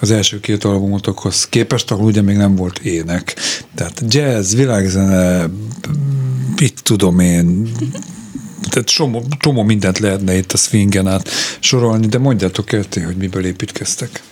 az 0.00 0.10
első 0.10 0.40
két 0.40 0.64
albumotokhoz 0.64 1.48
képest, 1.48 1.90
ahol 1.90 2.04
ugye 2.04 2.22
még 2.22 2.36
nem 2.36 2.54
volt 2.54 2.78
ének. 2.78 3.36
Tehát 3.74 4.02
jazz, 4.08 4.54
világzene, 4.54 5.46
mit 6.60 6.82
tudom 6.82 7.18
én, 7.18 7.72
tehát 8.68 8.88
csomó, 8.88 9.24
csomó 9.38 9.62
mindent 9.62 9.98
lehetne 9.98 10.36
itt 10.36 10.52
a 10.52 10.56
swingen 10.56 11.06
át 11.06 11.28
sorolni, 11.60 12.06
de 12.06 12.18
mondjátok 12.18 12.72
el 12.72 12.84
hogy 13.04 13.16
miből 13.16 13.46
építkeztek. 13.46 14.22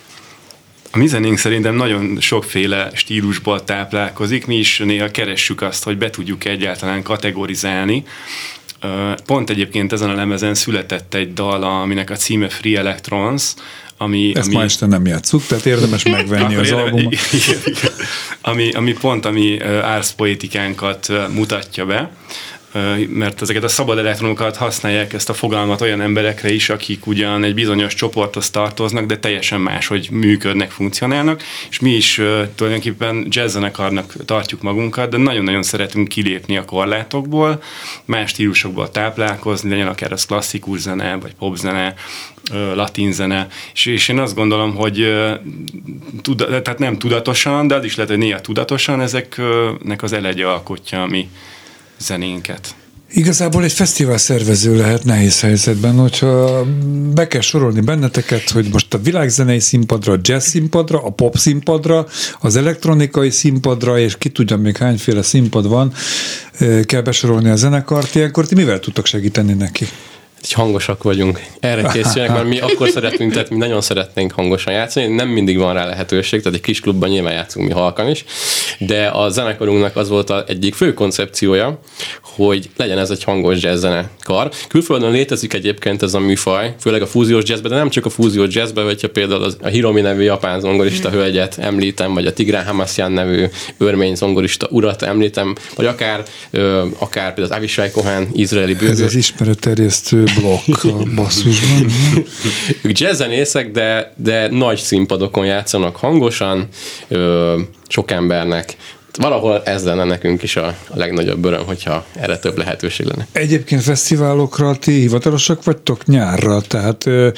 A 0.95 0.99
mi 0.99 1.07
zenénk 1.07 1.39
szerintem 1.39 1.75
nagyon 1.75 2.17
sokféle 2.21 2.91
stílusból 2.93 3.65
táplálkozik, 3.65 4.47
mi 4.47 4.57
is 4.57 4.79
néha 4.79 5.09
keressük 5.09 5.63
azt, 5.63 5.85
hogy 5.85 5.99
be 5.99 6.11
tudjuk 6.11 6.45
egyáltalán 6.45 7.03
kategorizálni. 7.03 8.05
Pont 9.27 9.51
egyébként 9.51 9.93
ezen 9.93 10.11
a 10.11 10.15
lemezen 10.15 10.55
született 10.55 11.15
egy 11.15 11.33
dal, 11.33 11.63
aminek 11.63 12.11
a 12.11 12.17
címe 12.17 12.49
Free 12.49 12.79
Electrons, 12.79 13.55
ami, 13.97 14.33
Ezt 14.35 14.47
ami 14.47 14.57
ma 14.57 14.63
este 14.63 14.87
nem 14.87 15.07
játsszuk, 15.07 15.47
tehát 15.47 15.67
érdemes 15.67 16.05
megvenni 16.19 16.55
az 16.55 16.67
érdemes- 16.67 16.93
albumot. 16.93 17.13
igen, 17.47 17.61
igen. 17.65 17.93
ami, 18.41 18.73
ami 18.73 18.93
pont 18.93 19.25
a 19.25 19.31
mi 19.31 19.61
árszpoetikánkat 19.83 21.13
mutatja 21.33 21.87
be, 21.87 22.11
mert 23.09 23.43
ezeket 23.43 23.65
a 23.65 23.69
szabad 23.69 23.99
elektronokat 23.99 24.57
használják 24.57 25.13
ezt 25.13 25.29
a 25.29 25.35
fogalmat 25.35 25.81
olyan 25.81 26.01
emberekre 26.01 26.53
is, 26.53 26.71
akik 26.71 27.07
ugyan 27.07 27.45
egy 27.45 27.55
bizonyos 27.55 27.95
csoporthoz 27.95 28.51
tartoznak, 28.51 29.07
de 29.07 29.19
teljesen 29.19 29.61
máshogy 29.61 30.09
működnek, 30.11 30.71
funkcionálnak, 30.71 31.43
és 31.71 31.81
mi 31.81 31.91
is 31.91 32.21
tulajdonképpen 32.55 33.27
jazzzenekarnak 33.31 34.15
tartjuk 34.25 34.63
magunkat, 34.63 35.11
de 35.11 35.17
nagyon-nagyon 35.17 35.63
szeretünk 35.63 36.09
kilépni 36.09 36.57
a 36.57 36.65
korlátokból, 36.65 37.63
más 38.05 38.31
stílusokból 38.31 38.91
táplálkozni, 38.91 39.71
legyen 39.71 39.89
akár 39.89 40.13
az 40.13 40.27
klasszikus 40.27 40.79
zene, 40.79 41.17
vagy 41.17 41.35
popzene, 41.35 41.95
latin 42.75 43.13
zene, 43.13 43.47
és, 43.75 43.87
és 43.87 44.09
én 44.09 44.19
azt 44.19 44.35
gondolom, 44.35 44.75
hogy 44.75 45.15
tuda, 46.23 46.63
tehát 46.63 46.79
nem 46.79 46.99
tudatosan, 46.99 47.67
de 47.67 47.75
az 47.75 47.85
is 47.85 47.95
lehet, 47.97 48.11
hogy 48.11 48.21
néha 48.21 48.41
tudatosan 48.41 49.01
ezeknek 49.01 50.03
az 50.03 50.13
elegye 50.13 50.47
alkotja 50.47 51.03
a 51.03 51.07
mi 51.07 51.29
zenénket. 51.99 52.75
Igazából 53.17 53.65
egy 53.65 53.73
fesztivál 53.73 54.19
szervező 54.19 54.77
lehet 54.77 55.05
nehéz 55.05 55.41
helyzetben, 55.41 55.95
hogyha 55.95 56.65
be 57.15 57.27
kell 57.27 57.41
sorolni 57.41 57.81
benneteket, 57.81 58.51
hogy 58.51 58.69
most 58.73 58.95
a 58.95 58.99
világzenei 58.99 59.61
színpadra, 59.61 60.13
a 60.13 60.19
jazz 60.23 60.47
színpadra, 60.47 61.03
a 61.03 61.11
pop 61.11 61.37
színpadra, 61.37 62.07
az 62.41 62.57
elektronikai 62.57 63.31
színpadra, 63.31 63.99
és 63.99 64.19
ki 64.19 64.29
tudja 64.29 64.57
még 64.57 64.77
hányféle 64.77 65.23
színpad 65.23 65.69
van, 65.69 65.93
eh, 66.59 66.81
kell 66.85 67.01
besorolni 67.01 67.49
a 67.49 67.57
zenekart, 67.57 68.15
ilyenkor 68.15 68.47
ti 68.47 68.55
mivel 68.55 68.81
tudtok 68.81 69.07
segíteni 69.07 69.53
neki? 69.53 69.87
Így 70.45 70.53
hangosak 70.53 71.03
vagyunk. 71.03 71.43
Erre 71.61 71.91
készülnek, 71.93 72.31
mert 72.31 72.49
mi 72.49 72.59
akkor 72.59 72.89
szeretünk, 72.89 73.33
tehát 73.33 73.51
mi 73.51 73.57
nagyon 73.57 73.81
szeretnénk 73.81 74.33
hangosan 74.33 74.73
játszani. 74.73 75.07
Nem 75.07 75.29
mindig 75.29 75.59
van 75.59 75.75
rá 75.75 75.87
lehetőség, 75.87 76.43
tehát 76.43 76.59
egy 76.59 76.65
kis 76.65 76.81
klubban 76.81 77.09
nyilván 77.09 77.33
játszunk 77.33 77.67
mi 77.67 77.73
halkan 77.73 78.09
is, 78.09 78.25
de 78.79 79.07
a 79.07 79.29
zenekarunknak 79.29 79.97
az 79.97 80.09
volt 80.09 80.31
az 80.31 80.43
egyik 80.47 80.75
fő 80.75 80.95
koncepciója, 80.95 81.79
hogy 82.23 82.71
legyen 82.77 82.99
ez 82.99 83.11
egy 83.11 83.25
hangos 83.25 83.63
jazz 83.63 83.81
zenekar. 83.81 84.51
Külföldön 84.69 85.11
létezik 85.11 85.53
egyébként 85.53 86.03
ez 86.03 86.15
a 86.15 86.19
műfaj, 86.19 86.75
főleg 86.81 87.03
a 87.03 87.07
fúziós 87.07 87.45
jazzben, 87.47 87.71
de 87.71 87.77
nem 87.77 87.91
csak 87.91 88.07
a 88.07 88.11
fúziós 88.11 88.55
jazzben, 88.55 88.85
hogyha 88.85 89.09
például 89.09 89.55
a 89.63 89.67
Hiromi 89.67 90.01
nevű 90.01 90.23
japán 90.23 90.61
zongorista 90.61 91.11
hölgyet 91.11 91.59
említem, 91.59 92.15
vagy 92.15 92.27
a 92.27 92.33
Tigrán 92.33 92.67
Hamasyan 92.67 93.13
nevű 93.13 93.45
örmény 93.79 94.15
zongorista 94.15 94.67
urat 94.71 95.03
említem, 95.03 95.55
vagy 95.77 95.87
akár, 95.87 96.23
ö, 96.51 96.87
akár 96.99 97.35
például 97.35 97.53
az 97.53 97.57
Avishai 97.57 97.91
Cohen, 97.91 98.29
izraeli 98.33 98.73
Ez 98.73 98.79
bőgő, 98.79 99.05
az 99.05 99.15
ismeretterjesztő 99.15 100.25
blokk 100.41 100.85
a 100.85 101.15
basszusban. 101.15 101.91
ők 102.83 102.99
jazzzenészek, 102.99 103.71
de, 103.71 104.13
de 104.17 104.49
nagy 104.49 104.79
színpadokon 104.79 105.47
játszanak 105.47 105.97
hangosan, 105.97 106.69
ö, 107.09 107.61
sok 107.89 108.11
embernek. 108.11 108.77
Valahol 109.19 109.63
ez 109.65 109.85
lenne 109.85 110.05
nekünk 110.05 110.43
is 110.43 110.57
a, 110.57 110.67
a 110.67 110.97
legnagyobb 110.97 111.45
öröm, 111.45 111.65
hogyha 111.67 112.07
erre 112.13 112.39
több 112.39 112.59
lehetőség 112.59 113.07
lenne. 113.07 113.27
Egyébként 113.33 113.83
fesztiválokra 113.83 114.77
ti 114.77 114.93
hivatalosak 114.93 115.65
vagytok 115.65 116.07
nyárra, 116.07 116.61
tehát 116.61 117.07
ö, 117.07 117.29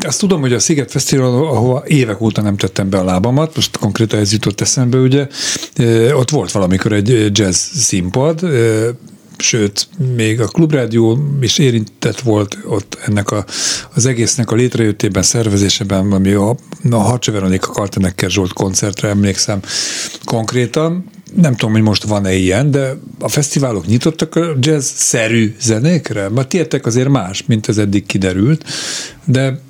azt 0.00 0.20
tudom, 0.20 0.40
hogy 0.40 0.52
a 0.52 0.58
Sziget 0.58 0.90
Fesztivál, 0.90 1.26
ahova 1.26 1.82
évek 1.86 2.20
óta 2.20 2.42
nem 2.42 2.56
tettem 2.56 2.90
be 2.90 2.98
a 2.98 3.04
lábamat, 3.04 3.54
most 3.54 3.76
konkrétan 3.76 4.18
ez 4.18 4.32
jutott 4.32 4.60
eszembe, 4.60 4.98
ugye, 4.98 5.26
ö, 5.76 6.12
ott 6.12 6.30
volt 6.30 6.52
valamikor 6.52 6.92
egy 6.92 7.38
jazz 7.38 7.56
színpad, 7.56 8.42
ö, 8.42 8.88
sőt, 9.40 9.88
még 10.14 10.40
a 10.40 10.46
klubrádió 10.46 11.18
is 11.40 11.58
érintett 11.58 12.20
volt 12.20 12.58
ott 12.64 12.98
ennek 13.06 13.30
a, 13.30 13.44
az 13.94 14.06
egésznek 14.06 14.50
a 14.50 14.54
létrejöttében, 14.54 15.22
szervezésében, 15.22 16.12
ami 16.12 16.32
a, 16.32 16.56
a 16.90 16.96
Harcsa 16.96 17.32
Veronika 17.32 17.70
Kaltenekker 17.70 18.30
Zsolt 18.30 18.52
koncertre 18.52 19.08
emlékszem 19.08 19.60
konkrétan. 20.24 21.04
Nem 21.34 21.56
tudom, 21.56 21.74
hogy 21.74 21.82
most 21.82 22.02
van-e 22.02 22.34
ilyen, 22.34 22.70
de 22.70 22.98
a 23.18 23.28
fesztiválok 23.28 23.86
nyitottak 23.86 24.34
a 24.34 24.56
jazz-szerű 24.60 25.54
zenékre? 25.60 26.28
Mert 26.28 26.48
tietek 26.48 26.86
azért 26.86 27.08
más, 27.08 27.44
mint 27.46 27.68
ez 27.68 27.78
eddig 27.78 28.06
kiderült, 28.06 28.64
de 29.24 29.60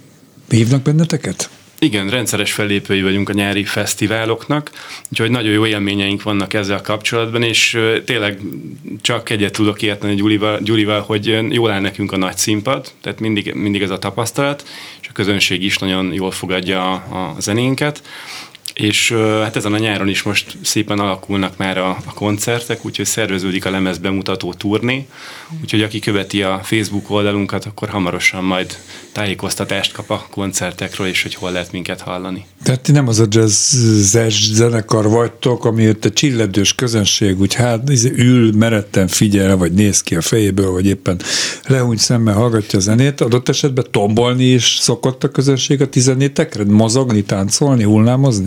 hívnak 0.49 0.83
benneteket? 0.83 1.51
Igen, 1.83 2.09
rendszeres 2.09 2.53
fellépői 2.53 3.03
vagyunk 3.03 3.29
a 3.29 3.33
nyári 3.33 3.65
fesztiváloknak, 3.65 4.71
úgyhogy 5.11 5.31
nagyon 5.31 5.53
jó 5.53 5.67
élményeink 5.67 6.23
vannak 6.23 6.55
ezzel 6.55 6.81
kapcsolatban, 6.81 7.43
és 7.43 7.79
tényleg 8.05 8.41
csak 9.01 9.31
egyet 9.31 9.53
tudok 9.53 9.83
érteni 9.83 10.15
Gyurival, 10.15 10.59
Gyurival, 10.63 11.01
hogy 11.01 11.53
jól 11.53 11.71
áll 11.71 11.81
nekünk 11.81 12.13
a 12.13 12.17
nagy 12.17 12.37
színpad, 12.37 12.93
tehát 13.01 13.21
mindig, 13.21 13.55
mindig 13.55 13.83
ez 13.83 13.91
a 13.91 13.99
tapasztalat, 13.99 14.69
és 15.01 15.09
a 15.09 15.13
közönség 15.13 15.63
is 15.63 15.79
nagyon 15.79 16.13
jól 16.13 16.31
fogadja 16.31 16.93
a, 16.93 17.35
a 17.37 17.41
zenénket. 17.41 18.03
És 18.81 19.13
hát 19.43 19.57
ezen 19.57 19.73
a 19.73 19.79
nyáron 19.79 20.09
is 20.09 20.23
most 20.23 20.57
szépen 20.63 20.99
alakulnak 20.99 21.57
már 21.57 21.79
a, 21.79 21.89
a 21.89 22.13
koncertek, 22.15 22.85
úgyhogy 22.85 23.07
szerveződik 23.07 23.65
a 23.65 23.71
lemez 23.71 23.99
bemutató 23.99 24.53
turné, 24.53 25.07
úgyhogy 25.63 25.83
aki 25.83 25.99
követi 25.99 26.43
a 26.43 26.61
Facebook 26.63 27.11
oldalunkat, 27.11 27.65
akkor 27.65 27.89
hamarosan 27.89 28.45
majd 28.45 28.77
tájékoztatást 29.13 29.93
kap 29.93 30.11
a 30.11 30.27
koncertekről, 30.31 31.07
és 31.07 31.23
hogy 31.23 31.35
hol 31.35 31.53
lehet 31.53 31.73
minket 31.73 32.01
hallani. 32.01 32.47
Tehát 32.63 32.81
ti 32.81 32.93
nem 32.93 33.09
az 33.09 33.19
a 33.19 33.27
jazzes 33.29 34.51
zenekar 34.53 35.09
vagytok, 35.09 35.65
ami 35.65 35.89
ott 35.89 36.05
a 36.05 36.11
csilledős 36.11 36.75
közönség 36.75 37.41
úgy 37.41 37.55
hát 37.55 37.89
izé 37.89 38.13
ül, 38.17 38.53
meretten 38.57 39.09
figyel, 39.09 39.57
vagy 39.57 39.73
néz 39.73 40.03
ki 40.03 40.17
a 40.17 40.21
fejéből, 40.21 40.71
vagy 40.71 40.87
éppen 40.87 41.21
lehúny 41.67 41.97
szemmel 41.97 42.35
hallgatja 42.35 42.79
a 42.79 42.83
zenét. 42.83 43.21
Adott 43.21 43.49
esetben 43.49 43.87
tombolni 43.91 44.45
is 44.45 44.77
szokott 44.81 45.25
a 45.25 45.29
közönség 45.29 45.81
a 45.81 45.89
tizenétekre? 45.89 46.65
Mozogni, 46.65 47.23
táncolni, 47.23 47.83
hullámozni? 47.83 48.47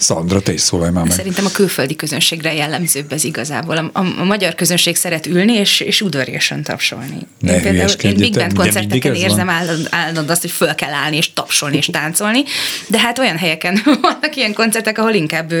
Szandra, 0.00 0.40
te 0.40 0.52
is 0.52 0.60
szólalj 0.60 0.90
már 0.90 1.04
meg. 1.04 1.12
Szerintem 1.12 1.44
a 1.44 1.50
külföldi 1.50 1.96
közönségre 1.96 2.54
jellemzőbb 2.54 3.12
ez 3.12 3.24
igazából. 3.24 3.76
A, 3.76 3.90
a, 3.92 4.20
a 4.20 4.24
magyar 4.24 4.54
közönség 4.54 4.96
szeret 4.96 5.26
ülni 5.26 5.52
és, 5.52 5.80
és 5.80 6.00
udvariasan 6.00 6.62
tapsolni. 6.62 7.18
Ne 7.40 7.54
én 7.54 7.62
például 7.62 7.90
én 7.90 8.14
Big 8.14 8.34
Band 8.34 8.54
koncerteken 8.54 9.14
érzem 9.14 9.48
állandóan 9.48 9.88
állandóan 9.90 10.28
azt, 10.28 10.40
hogy 10.40 10.50
föl 10.50 10.74
kell 10.74 10.92
állni 10.92 11.16
és 11.16 11.32
tapsolni 11.32 11.76
és 11.76 11.86
táncolni, 11.86 12.42
de 12.88 12.98
hát 12.98 13.18
olyan 13.18 13.36
helyeken 13.36 13.80
vannak 14.02 14.36
ilyen 14.36 14.52
koncertek, 14.52 14.98
ahol 14.98 15.12
inkább, 15.12 15.52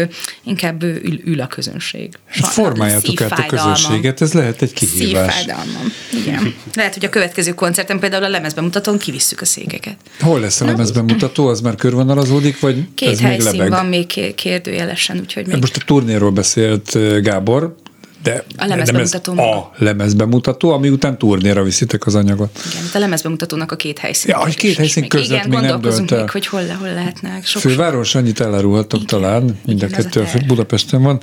inkább 0.44 0.82
ül, 0.82 1.20
ül 1.24 1.40
a 1.40 1.46
közönség. 1.46 2.18
Sajnos, 2.30 2.54
Formáljátok 2.54 3.20
át 3.20 3.38
a 3.38 3.46
közönséget, 3.46 4.20
ez 4.20 4.32
lehet 4.32 4.62
egy 4.62 4.72
kihívás. 4.72 5.34
Szívfájdalmam. 5.34 5.92
Igen. 6.12 6.54
Lehet, 6.74 6.94
hogy 6.94 7.04
a 7.04 7.08
következő 7.08 7.54
koncerten 7.54 7.98
például 7.98 8.24
a 8.24 8.28
lemezbemutatón 8.28 8.98
kivisszük 8.98 9.40
a 9.40 9.44
székeket. 9.44 9.96
Hol 10.20 10.40
lesz 10.40 10.60
a 10.60 10.64
lemezben 10.64 11.04
mutató, 11.04 11.46
az 11.46 11.60
már 11.60 11.74
körvonalazódik, 11.74 12.60
vagy 12.60 12.84
Két 12.94 13.08
ez 13.08 13.20
még 13.20 13.40
lebeg? 13.40 13.68
van 13.70 13.86
még 13.86 14.06
ké- 14.06 14.29
kérdőjelesen, 14.34 15.18
úgyhogy 15.18 15.46
még 15.46 15.56
Most 15.60 15.76
a 15.76 15.80
turnéról 15.84 16.30
beszélt 16.30 16.98
Gábor, 17.22 17.74
de 18.22 18.44
A 18.56 18.60
de 18.60 18.66
lemezbemutató 18.66 19.34
maga. 19.34 19.56
a 19.56 19.72
lemezbemutató, 19.76 20.70
ami 20.70 20.88
után 20.88 21.18
turnéra 21.18 21.62
viszitek 21.62 22.06
az 22.06 22.14
anyagot. 22.14 22.58
Igen, 22.72 22.84
itt 22.84 22.94
a 22.94 22.98
lemezbemutatónak 22.98 23.72
a 23.72 23.76
két 23.76 23.98
helyszín. 23.98 24.30
Ja, 24.30 24.42
hogy 24.42 24.56
két 24.56 24.76
helyszín 24.76 25.08
között 25.08 25.26
igen, 25.26 25.38
még 25.40 25.50
nem 25.50 25.60
gondolkozunk 25.60 26.08
dölt 26.08 26.20
el. 26.20 26.26
még, 26.26 26.30
hogy 26.30 26.46
hol, 26.46 26.62
hol 26.78 26.94
lehetnek. 26.94 27.46
Sok, 27.46 27.62
Főváros, 27.62 28.14
annyit 28.14 28.40
elárulhatok 28.40 29.04
talán, 29.04 29.58
mind 29.66 29.82
a 29.82 29.86
a 29.86 29.88
kettő 29.88 30.20
a. 30.20 30.46
Budapesten 30.46 31.02
van. 31.02 31.20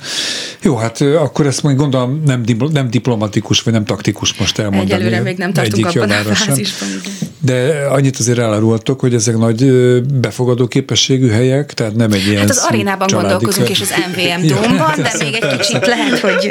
Jó, 0.62 0.76
hát 0.76 1.00
akkor 1.00 1.46
ezt 1.46 1.62
majd 1.62 1.76
gondolom 1.76 2.22
nem, 2.24 2.44
nem 2.72 2.90
diplomatikus, 2.90 3.62
vagy 3.62 3.72
nem 3.72 3.84
taktikus 3.84 4.34
most 4.34 4.58
elmondani. 4.58 4.92
Egyelőre 4.92 5.20
még 5.22 5.36
nem 5.36 5.52
tartunk 5.52 5.86
abban 5.86 6.10
a 6.10 6.34
fázisban. 6.34 6.88
igen. 6.88 7.12
De 7.40 7.86
annyit 7.90 8.16
azért 8.16 8.38
elárulhatok, 8.38 9.00
hogy 9.00 9.14
ezek 9.14 9.36
nagy 9.36 9.72
befogadó 10.02 10.66
képességű 10.66 11.28
helyek, 11.28 11.72
tehát 11.74 11.94
nem 11.94 12.12
egy 12.12 12.26
ilyen 12.26 12.40
Hát 12.40 12.50
az 12.50 12.64
arénában 12.68 13.08
gondolkozunk, 13.12 13.66
kör. 13.66 13.76
és 13.76 13.80
az 13.80 13.92
MVM 14.10 14.44
Ja, 14.44 14.54
dómban, 14.60 14.92
de 14.96 15.12
még 15.18 15.34
egy 15.34 15.56
kicsit 15.56 15.86
lehet, 15.86 16.18
hogy 16.18 16.50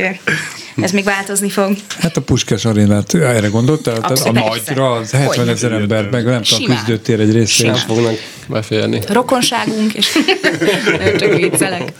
ez 0.81 0.91
még 0.91 1.03
változni 1.03 1.49
fog. 1.49 1.75
Hát 1.99 2.17
a 2.17 2.21
Puskás 2.21 2.65
arénát, 2.65 3.13
erre 3.13 3.47
gondoltál? 3.47 3.99
Tehát 3.99 4.19
a 4.19 4.31
nagyra, 4.31 4.91
az 4.91 5.11
70 5.11 5.35
Hogyne. 5.35 5.51
ezer 5.51 5.71
ember, 5.71 6.09
meg 6.09 6.25
nem 6.25 6.41
tudom, 6.41 6.75
küzdőtér 6.75 7.19
egy 7.19 7.31
részén. 7.31 7.71
Nem 7.71 7.79
fognak 7.79 8.15
beférni. 8.47 9.01
Rokonságunk, 9.07 9.93
és 9.93 10.17
csak 11.19 11.33
viccelek. 11.33 11.93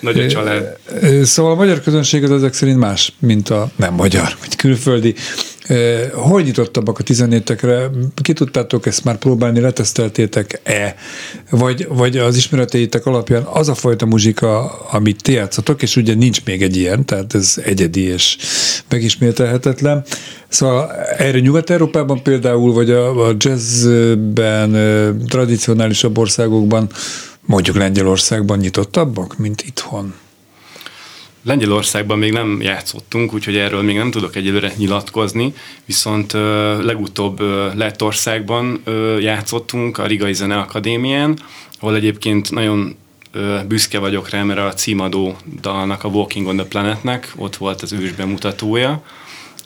Nagy 0.00 0.18
a 0.20 0.28
család. 0.28 0.76
Szóval 1.22 1.52
a 1.52 1.54
magyar 1.54 1.80
közönség 1.80 2.24
az 2.24 2.30
ezek 2.30 2.52
szerint 2.52 2.78
más, 2.78 3.12
mint 3.18 3.48
a 3.50 3.70
nem 3.76 3.94
magyar, 3.94 4.36
vagy 4.40 4.56
külföldi. 4.56 5.14
Hol 6.12 6.42
nyitottabbak 6.42 6.98
a 6.98 7.02
14-ekre? 7.02 7.90
Ki 8.22 8.32
tudtátok 8.32 8.86
ezt 8.86 9.04
már 9.04 9.16
próbálni, 9.16 9.60
leteszteltétek-e? 9.60 10.94
Vagy, 11.50 11.86
vagy 11.88 12.16
az 12.16 12.36
ismereteitek 12.36 13.06
alapján 13.06 13.42
az 13.42 13.68
a 13.68 13.74
fajta 13.74 14.06
muzsika, 14.06 14.78
amit 14.90 15.22
ti 15.22 15.32
játszotok, 15.32 15.82
és 15.82 15.96
ugye 15.96 16.14
nincs 16.14 16.44
még 16.44 16.62
egy 16.62 16.76
ilyen, 16.76 17.04
tehát 17.04 17.34
ez 17.34 17.54
egyedi 17.64 18.00
és 18.00 18.36
megismételhetetlen. 18.88 20.04
Szóval 20.48 20.92
erre 21.18 21.38
Nyugat-Európában 21.38 22.22
például, 22.22 22.72
vagy 22.72 22.90
a, 22.90 23.28
a 23.28 23.34
jazzben, 23.38 24.76
tradicionálisabb 25.28 26.18
országokban, 26.18 26.88
mondjuk 27.40 27.76
Lengyelországban 27.76 28.58
nyitottabbak, 28.58 29.38
mint 29.38 29.62
itthon? 29.62 30.14
Lengyelországban 31.42 32.18
még 32.18 32.32
nem 32.32 32.60
játszottunk, 32.60 33.34
úgyhogy 33.34 33.56
erről 33.56 33.82
még 33.82 33.96
nem 33.96 34.10
tudok 34.10 34.36
egyelőre 34.36 34.72
nyilatkozni, 34.76 35.54
viszont 35.84 36.32
ö, 36.32 36.82
legutóbb 36.82 37.40
ö, 37.40 37.70
Lettországban 37.74 38.80
ö, 38.84 39.18
játszottunk 39.18 39.98
a 39.98 40.06
Rigai 40.06 40.32
Zene 40.32 40.56
Akadémián, 40.56 41.38
ahol 41.80 41.94
egyébként 41.94 42.50
nagyon 42.50 42.96
ö, 43.32 43.58
büszke 43.68 43.98
vagyok 43.98 44.30
rá, 44.30 44.42
mert 44.42 44.58
a 44.58 44.74
címadó 44.74 45.36
dalnak, 45.60 46.04
a 46.04 46.08
Walking 46.08 46.46
on 46.46 46.56
the 46.56 46.66
Planetnek 46.66 47.32
ott 47.36 47.56
volt 47.56 47.82
az 47.82 47.92
ős 47.92 48.12
bemutatója, 48.12 49.02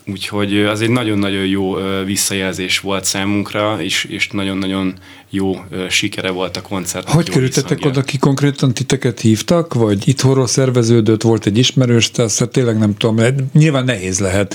Úgyhogy 0.07 0.59
az 0.59 0.81
egy 0.81 0.91
nagyon-nagyon 0.91 1.47
jó 1.47 1.77
visszajelzés 2.05 2.81
volt 2.81 3.05
számunkra, 3.05 3.83
és, 3.83 4.05
és 4.05 4.29
nagyon-nagyon 4.29 4.95
jó 5.31 5.65
sikere 5.89 6.31
volt 6.31 6.57
a 6.57 6.63
koncert. 6.63 7.11
Hogy 7.11 7.31
kerültetek 7.31 7.85
oda, 7.85 8.03
ki 8.03 8.19
konkrétan 8.19 8.75
titeket 8.75 9.21
hívtak, 9.21 9.75
vagy 9.75 10.09
itthonról 10.09 10.47
szerveződött, 10.47 11.23
volt 11.23 11.47
egy 11.47 11.59
ismerős, 11.59 12.11
tehát 12.11 12.49
tényleg 12.51 12.79
nem 12.79 12.97
tudom, 12.97 13.25
nyilván 13.53 13.85
nehéz 13.85 14.19
lehet 14.19 14.55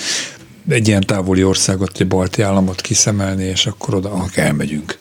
egy 0.70 0.88
ilyen 0.88 1.06
távoli 1.06 1.44
országot, 1.44 2.00
egy 2.00 2.08
balti 2.08 2.42
államot 2.42 2.82
kiszemelni, 2.82 3.44
és 3.44 3.66
akkor 3.66 3.94
oda 3.94 4.10
ahol 4.10 4.30
elmegyünk. 4.36 4.98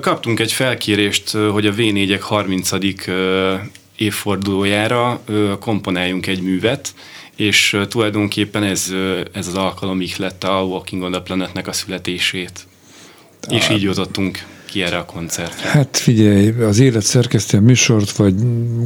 Kaptunk 0.00 0.40
egy 0.40 0.52
felkérést, 0.52 1.30
hogy 1.30 1.66
a 1.66 1.72
V4-ek 1.74 2.20
30. 2.20 2.72
ö, 3.06 3.54
évfordulójára 3.96 5.20
komponáljunk 5.60 6.26
egy 6.26 6.40
művet, 6.42 6.94
és 7.38 7.76
tulajdonképpen 7.88 8.62
ez, 8.62 8.92
ez 9.32 9.46
az 9.46 9.54
alkalom 9.54 10.02
lett 10.16 10.44
a 10.44 10.62
Walking 10.62 11.02
on 11.02 11.10
the 11.10 11.20
Planetnek 11.20 11.66
a 11.66 11.72
születését. 11.72 12.66
És 13.48 13.70
így 13.70 13.82
jutottunk 13.82 14.44
ki 14.70 14.82
erre 14.82 14.96
a 14.96 15.04
koncertre. 15.04 15.68
Hát 15.68 15.96
figyelj, 15.96 16.48
az 16.48 16.78
élet 16.78 17.02
szerkeszti 17.02 17.56
a 17.56 17.60
műsort, 17.60 18.10
vagy 18.10 18.34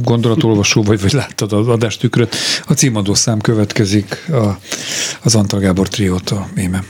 gondolatolvasó, 0.01 0.83
vagy, 0.83 1.01
vagy 1.01 1.11
láttad 1.11 1.53
az 1.53 1.67
adástükröt. 1.67 2.35
A 2.67 2.73
címadó 2.73 3.13
szám 3.13 3.39
következik 3.39 4.29
a, 4.29 4.59
az 5.23 5.35
Antal 5.35 5.59
Gábor 5.59 5.87
triótól, 5.87 6.49
íme. 6.57 6.83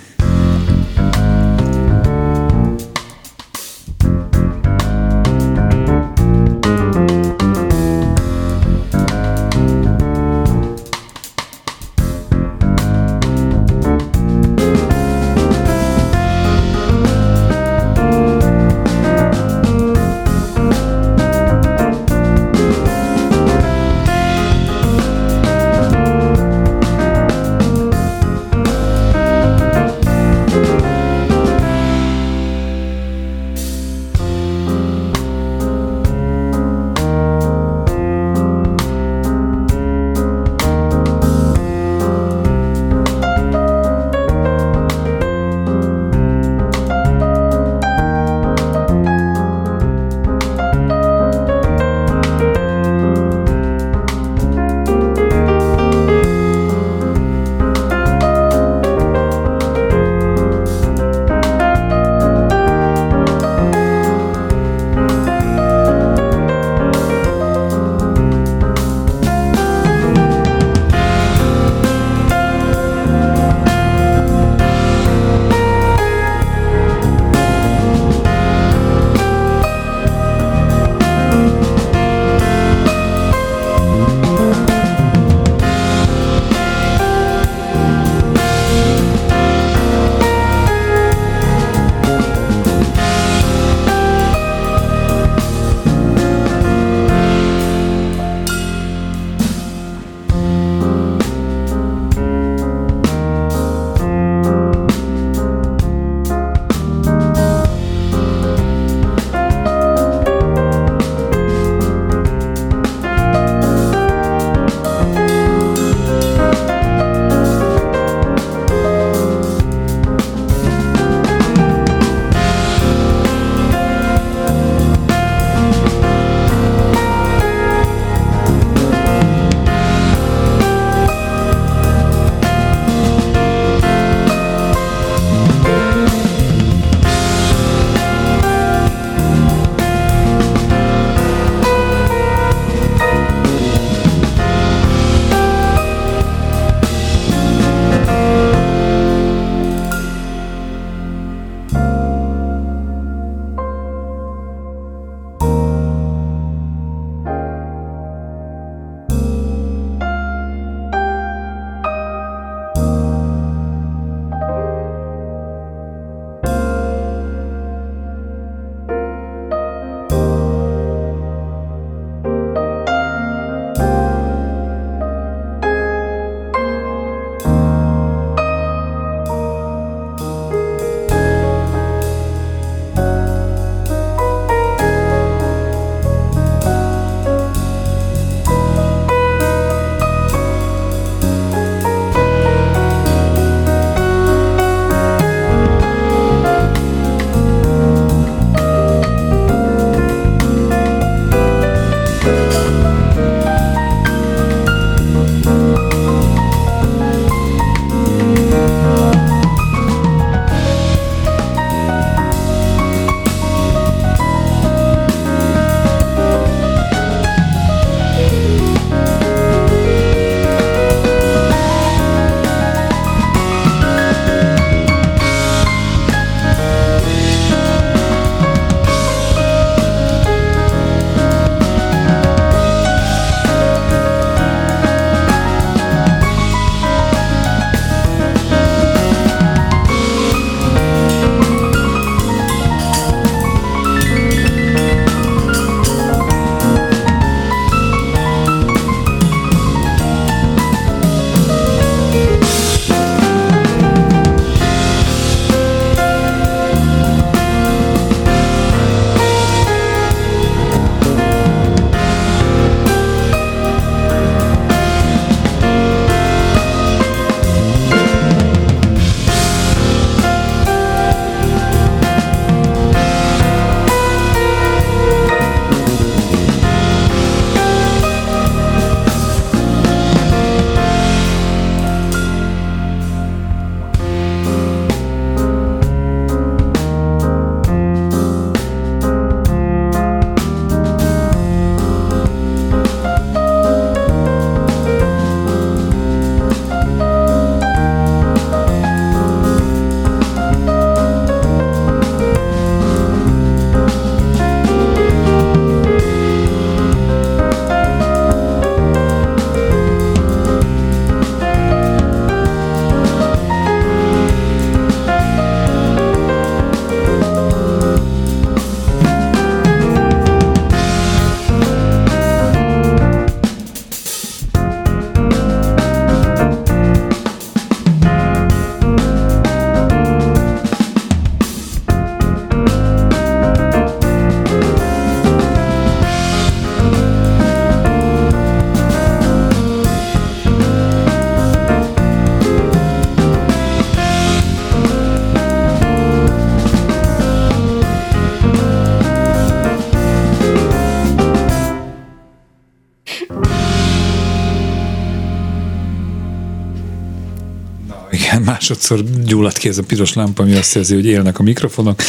Másodszor 358.69 359.03
gyulladt 359.25 359.57
ki 359.57 359.67
ez 359.67 359.77
a 359.77 359.83
piros 359.83 360.13
lámpa, 360.13 360.43
ami 360.43 360.55
azt 360.55 360.73
jelzi, 360.73 360.93
hogy 360.93 361.05
élnek 361.05 361.39
a 361.39 361.43
mikrofonok, 361.43 362.01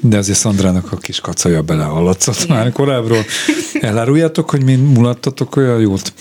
de 0.00 0.16
azért 0.16 0.38
Szandrának 0.38 0.92
a 0.92 0.96
kis 0.96 1.20
kacaja 1.20 1.62
belehallatszott 1.62 2.48
már 2.48 2.72
korábbról. 2.72 3.24
Eláruljátok, 3.80 4.50
hogy 4.50 4.64
mi 4.64 4.74
mulattatok 4.74 5.56
olyan 5.56 5.80
jót? 5.80 6.12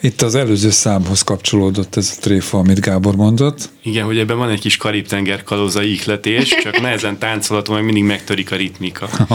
Itt 0.00 0.22
az 0.22 0.34
előző 0.34 0.70
számhoz 0.70 1.22
kapcsolódott 1.22 1.96
ez 1.96 2.14
a 2.16 2.20
tréfa, 2.20 2.58
amit 2.58 2.80
Gábor 2.80 3.16
mondott. 3.16 3.68
Igen, 3.82 4.04
hogy 4.04 4.18
ebben 4.18 4.36
van 4.36 4.50
egy 4.50 4.60
kis 4.60 4.76
karib-tenger 4.76 5.42
kalózai 5.42 5.92
ihletés, 5.92 6.54
csak 6.62 6.80
nehezen 6.80 7.18
táncolhatom, 7.18 7.74
meg 7.74 7.84
mindig 7.84 8.04
megtörik 8.04 8.52
a 8.52 8.56
ritmika. 8.56 9.08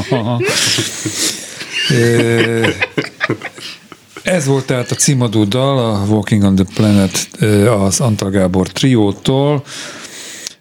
Ez 4.28 4.46
volt 4.46 4.66
tehát 4.66 4.92
a 4.92 4.96
címadó 4.96 5.44
dal, 5.44 5.78
a 5.78 6.06
Walking 6.06 6.44
on 6.44 6.56
the 6.56 6.66
Planet 6.74 7.30
ö, 7.40 7.72
az 7.72 8.00
Antal 8.00 8.30
Gábor 8.30 8.68
triótól, 8.68 9.64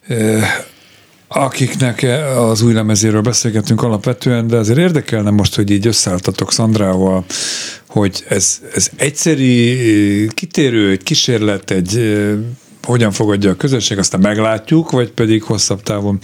ö, 0.08 0.38
akiknek 1.28 2.06
az 2.36 2.62
új 2.62 2.72
lemezéről 2.72 3.20
beszélgetünk 3.20 3.82
alapvetően, 3.82 4.46
de 4.46 4.56
azért 4.56 4.78
érdekelne 4.78 5.30
most, 5.30 5.54
hogy 5.54 5.70
így 5.70 5.86
összeálltatok 5.86 6.52
Szandrával, 6.52 7.24
hogy 7.88 8.24
ez, 8.28 8.60
ez 8.74 8.90
egyszeri, 8.96 10.28
kitérő, 10.34 10.90
egy 10.90 11.02
kísérlet, 11.02 11.70
egy 11.70 12.16
hogyan 12.82 13.12
fogadja 13.12 13.50
a 13.50 13.56
közösség, 13.56 13.98
aztán 13.98 14.20
meglátjuk, 14.20 14.90
vagy 14.90 15.10
pedig 15.10 15.42
hosszabb 15.42 15.82
távon 15.82 16.18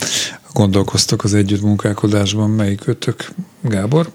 gondolkoztok 0.53 1.25
az 1.25 1.35
együttmunkálkodásban, 1.35 2.51
melyik 2.51 2.87
ötök, 2.87 3.33
Gábor? 3.63 4.11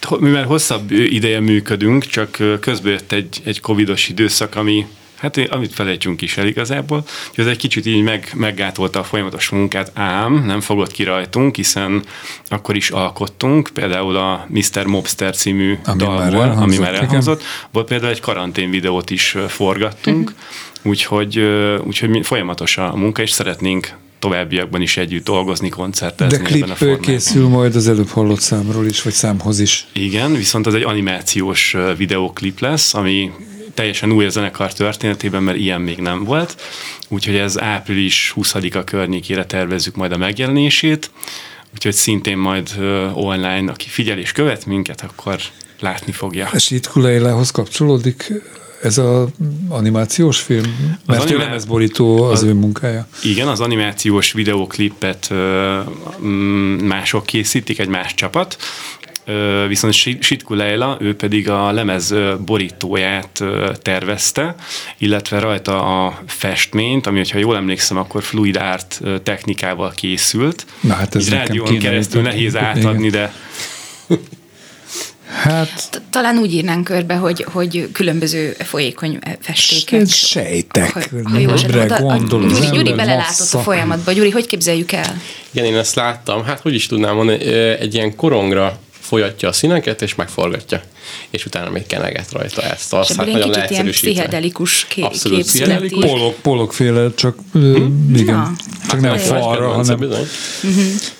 Hát, 0.00 0.18
mivel 0.18 0.44
hosszabb 0.44 0.90
ideje 0.90 1.40
működünk, 1.40 2.06
csak 2.06 2.36
közben 2.60 2.92
jött 2.92 3.12
egy, 3.12 3.40
egy 3.44 3.60
covidos 3.60 4.08
időszak, 4.08 4.56
ami 4.56 4.86
Hát 5.20 5.36
amit 5.36 5.74
felejtjünk 5.74 6.22
is 6.22 6.36
el 6.36 6.46
igazából, 6.46 7.04
hogy 7.34 7.44
ez 7.44 7.50
egy 7.50 7.56
kicsit 7.56 7.86
így 7.86 8.02
meg, 8.02 8.32
meggátolta 8.34 8.98
a 8.98 9.04
folyamatos 9.04 9.48
munkát, 9.48 9.90
ám 9.94 10.44
nem 10.44 10.60
fogott 10.60 10.90
ki 10.92 11.02
rajtunk, 11.02 11.56
hiszen 11.56 12.02
akkor 12.48 12.76
is 12.76 12.90
alkottunk, 12.90 13.70
például 13.74 14.16
a 14.16 14.46
Mr. 14.48 14.84
Mobster 14.84 15.36
című 15.36 15.78
Ami 15.84 16.04
már 16.04 16.16
dalból, 16.18 16.42
elhangzott, 16.42 16.62
ami 16.62 16.76
már 16.78 16.94
elhangzott, 16.94 17.42
volt 17.70 17.88
például 17.88 18.10
egy 18.10 18.20
karantén 18.20 18.70
videót 18.70 19.10
is 19.10 19.36
forgattunk, 19.48 20.32
úgyhogy, 20.82 21.38
ö, 21.38 21.78
úgyhogy 21.78 22.08
mi- 22.08 22.22
folyamatos 22.22 22.76
a 22.76 22.96
munka, 22.96 23.22
és 23.22 23.30
szeretnénk 23.30 23.94
továbbiakban 24.20 24.80
is 24.80 24.96
együtt 24.96 25.24
dolgozni, 25.24 25.68
koncertezni 25.68 26.36
De 26.36 26.44
ebben 26.44 26.52
klip 26.52 26.76
formában. 26.76 27.00
készül 27.00 27.48
majd 27.48 27.76
az 27.76 27.88
előbb 27.88 28.08
hallott 28.08 28.40
számról 28.40 28.86
is, 28.86 29.02
vagy 29.02 29.12
számhoz 29.12 29.60
is. 29.60 29.86
Igen, 29.92 30.32
viszont 30.32 30.66
az 30.66 30.74
egy 30.74 30.82
animációs 30.82 31.76
videóklip 31.96 32.60
lesz, 32.60 32.94
ami 32.94 33.32
teljesen 33.74 34.12
új 34.12 34.24
a 34.24 34.28
zenekar 34.28 34.72
történetében, 34.72 35.42
mert 35.42 35.58
ilyen 35.58 35.80
még 35.80 35.98
nem 35.98 36.24
volt. 36.24 36.62
Úgyhogy 37.08 37.36
ez 37.36 37.60
április 37.60 38.34
20-a 38.36 38.84
környékére 38.84 39.44
tervezzük 39.44 39.96
majd 39.96 40.12
a 40.12 40.16
megjelenését. 40.16 41.10
Úgyhogy 41.74 41.92
szintén 41.92 42.36
majd 42.36 42.68
online, 43.14 43.70
aki 43.70 43.88
figyel 43.88 44.18
és 44.18 44.32
követ 44.32 44.66
minket, 44.66 45.00
akkor 45.00 45.40
látni 45.80 46.12
fogja. 46.12 46.48
A 46.52 46.58
Sitkulejlához 46.58 47.50
kapcsolódik 47.50 48.32
ez 48.82 48.98
az 48.98 49.26
animációs 49.68 50.40
film? 50.40 50.96
Mert 51.06 51.20
animá- 51.20 51.38
tőlem 51.40 51.52
ez 51.52 51.64
borító 51.64 52.22
az, 52.22 52.42
az- 52.42 52.48
ő 52.48 52.52
munkája. 52.52 53.06
Igen, 53.22 53.48
az 53.48 53.60
animációs 53.60 54.32
videóklipet 54.32 55.26
ö, 55.30 55.78
mm, 56.22 56.78
mások 56.86 57.26
készítik, 57.26 57.78
egy 57.78 57.88
más 57.88 58.14
csapat, 58.14 58.56
viszont 59.68 59.92
Si- 59.92 60.18
Sitku 60.20 60.54
Leila, 60.54 60.96
ő 61.00 61.16
pedig 61.16 61.48
a 61.50 61.72
lemez 61.72 62.14
borítóját 62.46 63.42
tervezte, 63.82 64.54
illetve 64.98 65.38
rajta 65.38 66.04
a 66.06 66.18
festményt, 66.26 67.06
ami, 67.06 67.16
hogyha 67.16 67.38
jól 67.38 67.56
emlékszem, 67.56 67.96
akkor 67.96 68.22
fluid 68.22 68.56
art 68.56 69.00
technikával 69.22 69.90
készült. 69.96 70.66
Na, 70.80 70.94
hát 70.94 71.14
ez 71.14 71.26
Így 71.26 71.32
rádión 71.32 71.78
keresztül 71.78 72.22
nehéz 72.22 72.54
igen. 72.54 72.64
átadni, 72.64 73.08
de 73.10 73.32
Hát, 75.32 76.02
Talán 76.10 76.38
úgy 76.38 76.52
írnánk 76.52 76.84
körbe, 76.84 77.14
hogy, 77.14 77.46
hogy 77.52 77.88
különböző 77.92 78.56
folyékony 78.58 79.18
festékek. 79.40 80.00
ez 80.00 80.14
sejtek, 80.14 80.92
Ha, 80.92 81.00
ha 81.30 81.38
jól 81.38 81.56
sejtem, 81.56 81.80
mire 81.80 81.84
oda- 81.94 81.98
a- 81.98 82.02
gondol 82.02 82.44
az 82.44 82.52
Gyuri, 82.52 82.76
Gyuri 82.76 82.92
belelátott 82.94 83.52
a 83.52 83.58
folyamatba. 83.58 84.12
Gyuri, 84.12 84.30
hogy 84.30 84.46
képzeljük 84.46 84.92
el? 84.92 85.20
Igen, 85.50 85.64
én 85.66 85.76
ezt 85.76 85.94
láttam. 85.94 86.44
Hát 86.44 86.60
hogy 86.60 86.74
is 86.74 86.86
tudnám 86.86 87.14
mondani, 87.14 87.44
egy 87.78 87.94
ilyen 87.94 88.16
korongra 88.16 88.78
folyatja 89.10 89.48
a 89.48 89.52
színeket, 89.52 90.02
és 90.02 90.14
megforgatja. 90.14 90.82
És 91.30 91.44
utána 91.46 91.70
még 91.70 91.86
keneget 91.86 92.32
rajta 92.32 92.62
ezt. 92.62 92.92
Azt 92.92 93.08
hát 93.16 93.26
egy 93.26 93.32
nagyon 93.32 93.40
kicsit 93.40 93.54
ilyen 93.54 93.58
leegyszerűsítve. 93.68 94.10
pszichedelikus 94.10 94.86
ké- 94.88 95.04
Abszolút 95.04 95.38
kép 95.38 95.46
születik. 95.46 95.76
pszichedelikus. 95.76 96.04
Polok, 96.10 96.34
polokféle, 96.42 97.14
csak 97.14 97.36
ö, 97.54 97.84
igen, 98.14 98.34
Na. 98.34 98.52
csak 98.88 99.00
nem 99.00 99.10
Hát, 99.10 99.20
falra, 99.20 99.68
hanem 99.68 99.98
bizony. 99.98 100.26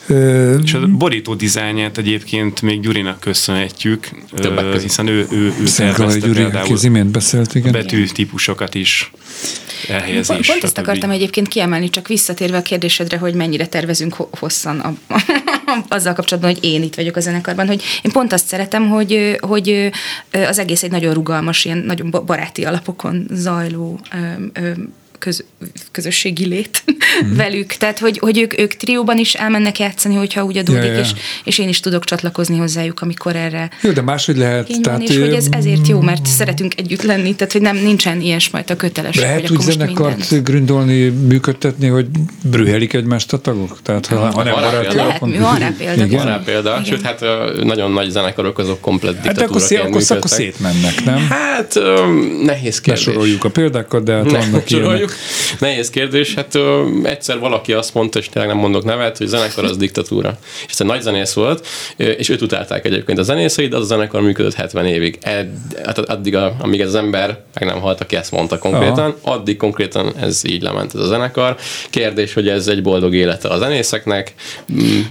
ö, 0.06 0.58
És 0.64 0.74
a 0.74 0.86
borító 0.86 1.34
dizájnját 1.34 1.98
egyébként 1.98 2.62
még 2.62 2.80
Gyurinak 2.80 3.20
köszönhetjük, 3.20 4.08
Többek 4.36 4.64
között. 4.64 4.82
hiszen 4.82 5.06
ő, 5.06 5.26
ő, 5.30 5.54
ő 5.60 5.66
Szentlai 5.66 5.96
tervezte 5.96 6.26
Gyuri, 6.26 6.38
például 6.40 6.72
az 6.72 6.84
imént 6.84 7.10
beszélt, 7.10 7.54
igen. 7.54 7.72
betű 7.72 8.06
típusokat 8.06 8.74
is 8.74 9.10
elhelyezés. 9.88 10.26
Pont, 10.26 10.46
pont 10.46 10.64
ezt 10.64 10.78
akartam 10.78 11.10
egyébként 11.10 11.48
kiemelni, 11.48 11.90
csak 11.90 12.08
visszatérve 12.08 12.56
a 12.56 12.62
kérdésedre, 12.62 13.16
hogy 13.18 13.34
mennyire 13.34 13.66
tervezünk 13.66 14.14
ho- 14.14 14.38
hosszan 14.38 14.78
a, 14.78 14.94
azzal 15.88 16.12
kapcsolatban, 16.12 16.52
hogy 16.52 16.64
én 16.64 16.82
itt 16.82 16.94
vagyok 16.94 17.16
a 17.16 17.20
zenekarban, 17.20 17.66
hogy 17.66 17.82
én 18.02 18.12
pont 18.12 18.32
azt 18.32 18.46
szeretem, 18.46 18.88
hogy, 18.88 19.36
hogy 19.40 19.90
az 20.30 20.58
egész 20.58 20.82
egy 20.82 20.90
nagyon 20.90 21.14
rugalmas, 21.14 21.64
ilyen 21.64 21.78
nagyon 21.78 22.10
ba- 22.10 22.24
baráti 22.24 22.64
alapokon 22.64 23.26
zajló 23.30 24.00
köz, 25.20 25.44
közösségi 25.90 26.46
lét 26.46 26.82
Mhm. 27.20 27.36
velük. 27.42 27.66
Tehát, 27.72 27.98
hogy, 27.98 28.18
hogy 28.18 28.38
ők, 28.38 28.58
ők 28.60 28.72
trióban 28.74 29.18
is 29.18 29.34
elmennek 29.34 29.78
játszani, 29.78 30.14
hogyha 30.14 30.44
úgy 30.44 30.58
adódik, 30.58 30.82
Ja, 30.82 30.92
ja. 30.92 30.98
És, 30.98 31.08
és 31.44 31.58
én 31.58 31.68
is 31.68 31.80
tudok 31.80 32.04
csatlakozni 32.04 32.56
hozzájuk, 32.56 33.00
amikor 33.00 33.36
erre 33.36 33.70
Jó, 33.82 33.90
de 33.90 34.00
máshogy 34.02 34.36
lehet. 34.36 34.68
Így 34.70 34.84
van, 34.86 35.00
és 35.00 35.18
hogy 35.18 35.32
ez 35.34 35.46
ezért 35.50 35.88
jó, 35.88 36.00
mert 36.00 36.26
szeretünk 36.26 36.72
együtt 36.76 37.02
lenni, 37.02 37.34
tehát 37.34 37.52
hogy 37.52 37.60
nem 37.60 37.76
nincsen 37.76 38.20
ilyesfajta 38.20 38.76
kötelesség, 38.76 39.22
Lehet 39.22 39.50
úgy 39.50 39.60
zenekart 39.60 40.18
mindent. 40.18 40.44
gründolni, 40.44 41.08
működtetni, 41.08 41.86
hogy 41.88 42.06
brühelik 42.42 42.92
egymást 42.92 43.32
a 43.32 43.38
tagok? 43.38 43.78
Tehát 43.82 44.06
ha, 44.06 44.16
ha 44.16 44.42
nem 44.42 44.54
Van 44.54 44.62
rá 44.62 44.68
baráti 44.70 44.86
példa. 44.86 44.94
Lehet, 45.04 45.20
alapon- 45.22 45.38
van 45.40 45.58
rá 45.58 45.72
példa. 45.78 46.04
Igen? 46.04 46.18
Van 46.18 46.26
rá 46.26 46.42
példa, 46.44 46.70
Igen. 46.70 46.84
sőt, 46.84 47.02
hát 47.02 47.20
nagyon 47.64 47.92
nagy 47.92 48.10
zenekarok 48.10 48.58
azok 48.58 48.80
komplet 48.80 49.26
Hát 49.26 49.40
akkor, 49.40 49.60
szé, 49.60 49.76
akkor, 49.76 50.02
akkor 50.08 50.30
szétmennek, 50.30 51.04
nem? 51.04 51.26
Hát 51.28 51.76
ö, 51.76 52.06
nehéz 52.44 52.80
kérdés. 52.80 53.04
Besoroljuk 53.04 53.44
a 53.44 53.50
példákat, 53.50 54.02
de 54.02 54.12
hát 54.12 54.30
vannak 54.30 54.70
ilyenek. 54.70 55.09
Nehéz 55.58 55.90
kérdés. 55.90 56.34
Hát 56.34 56.54
ö, 56.54 56.86
egyszer 57.02 57.38
valaki 57.38 57.72
azt 57.72 57.94
mondta, 57.94 58.18
és 58.18 58.28
tényleg 58.28 58.50
nem 58.50 58.60
mondok 58.60 58.84
nevet, 58.84 59.18
hogy 59.18 59.26
zenekar 59.26 59.64
az 59.64 59.76
diktatúra. 59.76 60.38
És 60.66 60.72
ez 60.72 60.80
egy 60.80 60.86
nagy 60.86 61.02
zenész 61.02 61.32
volt, 61.32 61.66
és 61.96 62.28
őt 62.28 62.42
utálták 62.42 62.84
egyébként 62.84 63.18
a 63.18 63.22
zenészei, 63.22 63.68
de 63.68 63.76
az 63.76 63.82
a 63.82 63.86
zenekar 63.86 64.20
működött 64.20 64.54
70 64.54 64.86
évig. 64.86 65.18
Ed, 65.20 65.48
hát 65.84 65.98
addig, 65.98 66.36
a, 66.36 66.56
amíg 66.58 66.80
ez 66.80 66.88
az 66.88 66.94
ember 66.94 67.40
meg 67.54 67.68
nem 67.68 67.80
halt, 67.80 68.00
aki 68.00 68.16
ezt 68.16 68.30
mondta 68.30 68.58
konkrétan, 68.58 69.14
addig 69.22 69.56
konkrétan 69.56 70.12
ez 70.20 70.42
így 70.44 70.62
lement 70.62 70.94
ez 70.94 71.00
a 71.00 71.06
zenekar. 71.06 71.56
Kérdés, 71.90 72.32
hogy 72.32 72.48
ez 72.48 72.66
egy 72.66 72.82
boldog 72.82 73.14
élete 73.14 73.48
a 73.48 73.58
zenészeknek. 73.58 74.34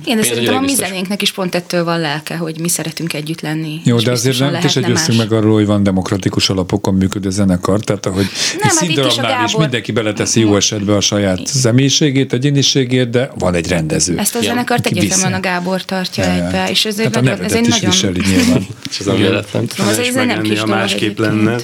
Igen, 0.05 0.17
de 0.17 0.23
szerintem 0.23 0.55
a 0.55 0.59
mi 0.59 0.73
zenénknek 0.73 1.21
is 1.21 1.31
pont 1.31 1.55
ettől 1.55 1.83
van 1.83 1.99
lelke, 1.99 2.37
hogy 2.37 2.59
mi 2.59 2.69
szeretünk 2.69 3.13
együtt 3.13 3.41
lenni. 3.41 3.81
Jó, 3.83 3.97
de 3.97 4.11
azért 4.11 4.39
nem 4.39 4.53
is 4.63 4.75
más. 4.75 5.15
meg 5.15 5.31
arról, 5.31 5.53
hogy 5.53 5.65
van 5.65 5.83
demokratikus 5.83 6.49
alapokon 6.49 6.93
működő 6.93 7.29
zenekar, 7.29 7.79
tehát 7.79 8.05
ahogy 8.05 8.25
egy 8.53 8.61
hát 8.61 8.81
itt 8.81 8.89
is 8.89 8.97
a 8.97 9.09
színdarabnál 9.09 9.45
is 9.45 9.51
Gábor- 9.51 9.65
mindenki 9.91 10.15
beleteszi 10.15 10.39
jó 10.39 10.55
esetben 10.55 10.95
a 10.95 11.01
saját 11.01 11.47
személyiségét, 11.47 12.33
egyéniségét, 12.33 13.09
de 13.09 13.31
van 13.37 13.53
egy 13.53 13.67
rendező. 13.67 14.17
Ezt 14.17 14.35
a 14.35 14.41
zenekart 14.41 14.87
ki 14.87 14.97
egyértelműen 14.97 15.33
a. 15.33 15.39
Gábor 15.39 15.83
tartja 15.83 16.23
Ja, 16.23 16.31
egybe, 16.31 16.69
és 16.69 16.85
ez 16.85 16.99
egy 16.99 17.05
Hát 17.05 17.15
a 17.15 17.21
nagyon, 17.21 17.43
ez 17.43 17.53
egy 17.53 17.67
is 17.67 17.73
nagyon... 17.73 17.89
viseli 17.89 18.19
nyilván. 18.29 18.67
És 18.89 18.99
ez 18.99 19.05
nem 19.05 19.15
véletlen. 19.15 19.63
Az 19.63 19.95
Feles 19.95 19.97
egy 19.97 20.25
nem 20.25 20.41
kis 20.41 20.63
másképp 20.65 21.19
lenne. 21.19 21.55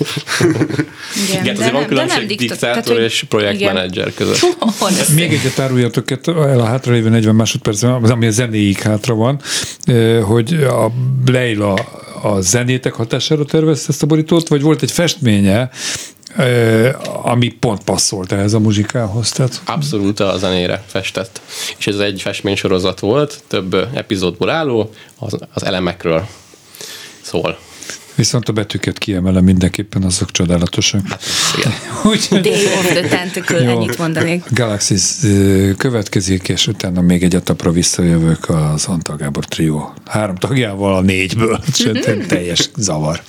Igen, 1.30 1.44
de 1.44 1.52
azért 1.52 1.72
van 1.72 1.86
különbség 1.86 2.28
diktátor 2.28 3.00
és 3.00 3.24
projektmenedzser 3.30 4.14
között. 4.14 4.40
Még 5.16 5.34
egyet 5.34 5.60
áruljatok 5.60 6.12
el 6.28 6.60
a 6.60 6.66
hátralévő 6.66 7.10
40 7.10 7.36
másodpercben, 7.36 8.04
az, 8.04 8.10
ami 8.10 8.26
a 8.26 8.32
zenéig 8.32 8.80
hátra 8.80 9.14
van, 9.14 9.42
hogy 10.22 10.54
a 10.54 10.92
Leila 11.26 11.74
a 12.22 12.42
zenétek 12.42 12.94
hatására 12.94 13.46
tervezte 13.46 13.88
ezt 13.90 14.04
a 14.04 14.06
borítót, 14.06 14.48
vagy 14.48 14.62
volt 14.62 14.82
egy 14.82 14.92
festménye, 14.92 15.70
ami 17.24 17.48
pont 17.48 17.84
passzolt 17.84 18.32
ehhez 18.32 18.54
a 18.54 18.60
muzsikához. 18.60 19.32
Tehát 19.32 19.62
Abszolút 19.66 20.20
a 20.20 20.38
zenére 20.38 20.84
festett. 20.88 21.42
És 21.78 21.88
ez 21.88 21.98
egy 21.98 22.22
festménysorozat 22.22 23.00
volt, 23.00 23.44
több 23.48 23.74
epizódból 23.94 24.50
álló, 24.50 24.90
az, 25.20 25.38
az 25.54 25.66
elemekről 25.66 26.28
szól. 27.22 27.58
viszont 28.16 28.50
a 28.50 28.52
betűket 28.52 28.98
kiemelem 28.98 29.44
mindenképpen, 29.44 30.04
azok 30.04 30.32
csodálatosak. 30.32 31.02
Igen. 31.58 31.72
Úgyhogy 32.12 32.42
Day 32.42 32.66
of 32.66 32.86
the 32.86 33.08
Tentacle, 33.08 33.62
Jó. 33.62 33.70
ennyit 33.70 33.98
mondanék. 33.98 34.44
Galaxis 34.52 35.02
következik, 35.78 36.50
és 36.50 36.68
utána 36.68 37.02
még 37.02 37.24
egy 37.24 37.36
etapra 37.36 37.72
visszajövök 37.72 38.50
az 38.50 38.86
Antal 38.86 39.16
Gábor 39.16 39.46
trió 39.46 39.94
három 40.06 40.36
tagjával 40.36 40.96
a 40.96 41.02
négyből. 41.02 41.60
Sőt, 41.74 42.28
teljes 42.28 42.70
zavar. 42.76 43.22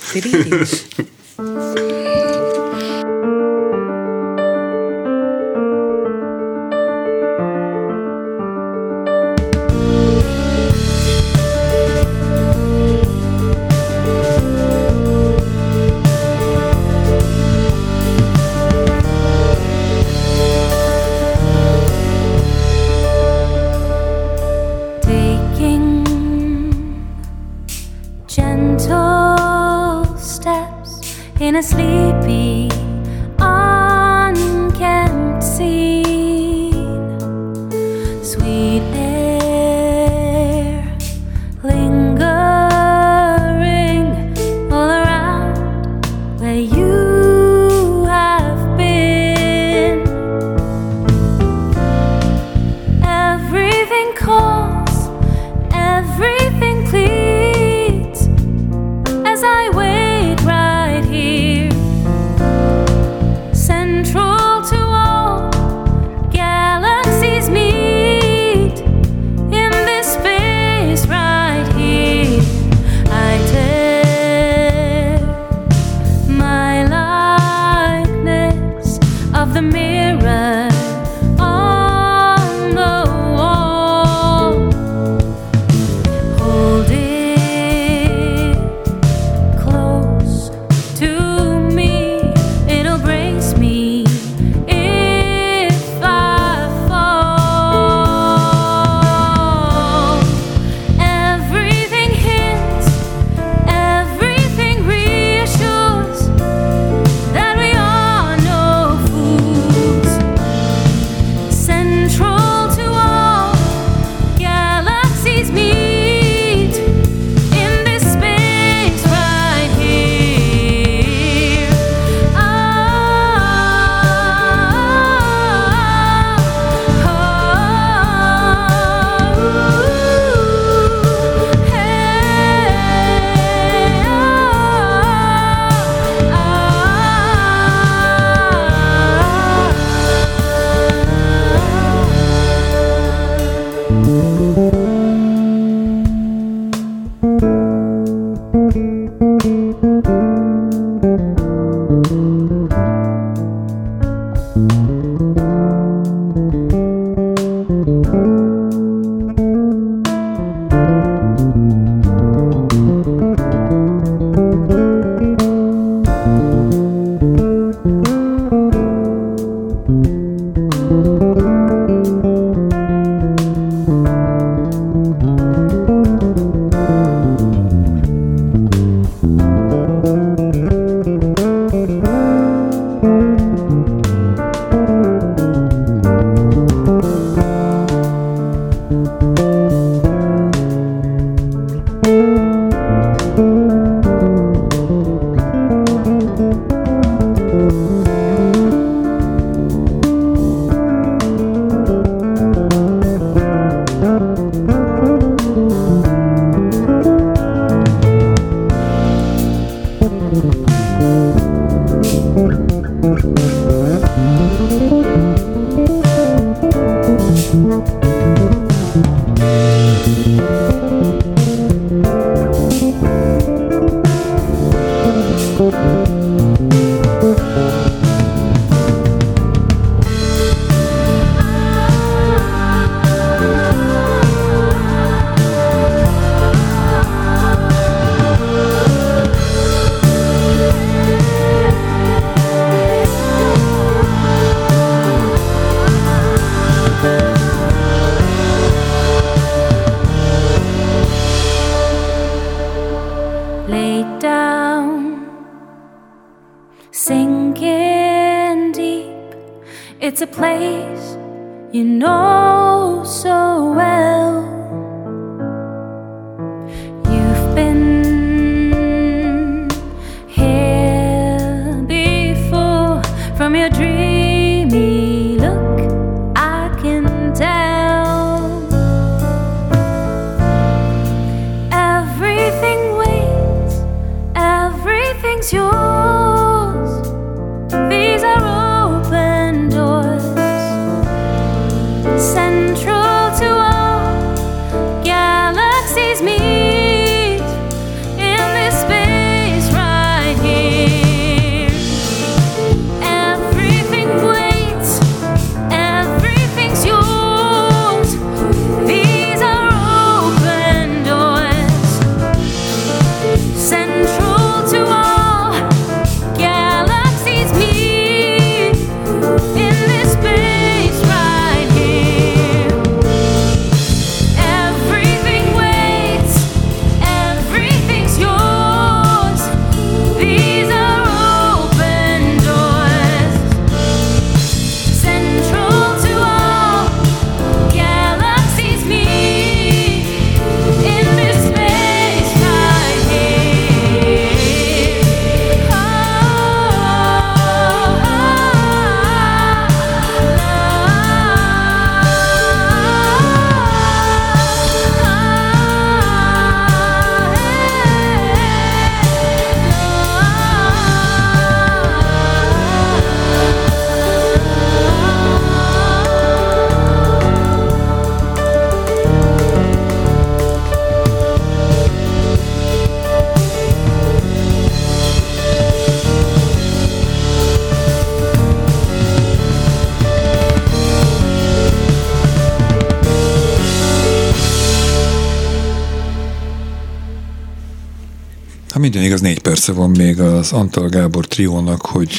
Ha 388.77 388.83
minden 388.83 389.03
igaz, 389.03 389.21
négy 389.21 389.39
perce 389.39 389.71
van 389.71 389.89
még 389.89 390.19
az 390.19 390.51
Antal 390.51 390.89
Gábor 390.89 391.27
triónak, 391.27 391.85
hogy 391.85 392.13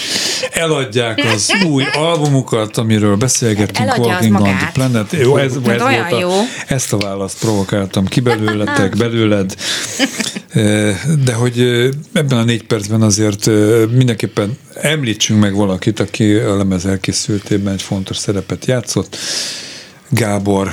eladják 0.53 1.25
az 1.35 1.53
új 1.67 1.85
albumukat, 1.93 2.77
amiről 2.77 3.17
beszélgettünk, 3.17 3.89
Eladja 3.89 4.05
Walking 4.05 4.41
on 4.41 4.43
the. 4.43 4.71
Planet. 4.73 5.13
Jó, 5.13 5.37
ez, 5.37 5.57
ez 5.57 5.67
Hát 5.67 5.81
olyan 5.81 6.09
volt 6.09 6.13
a, 6.13 6.19
jó. 6.19 6.31
ezt 6.67 6.93
a 6.93 6.97
választ 6.97 7.39
provokáltam 7.39 8.07
ki 8.07 8.21
belőletek, 8.21 8.97
belőled. 8.97 9.55
De 11.25 11.33
hogy 11.33 11.59
ebben 12.13 12.39
a 12.39 12.45
négy 12.45 12.63
percben 12.63 13.03
azért 13.03 13.47
mindenképpen 13.91 14.59
említsünk 14.75 15.41
meg 15.41 15.55
valakit, 15.55 16.01
aki 16.01 16.35
a 16.35 16.57
lemez 16.57 16.87
elkészültében 16.87 17.73
egy 17.73 17.83
fontos 17.83 18.17
szerepet 18.17 18.65
játszott. 18.65 19.17
Gábor, 20.09 20.73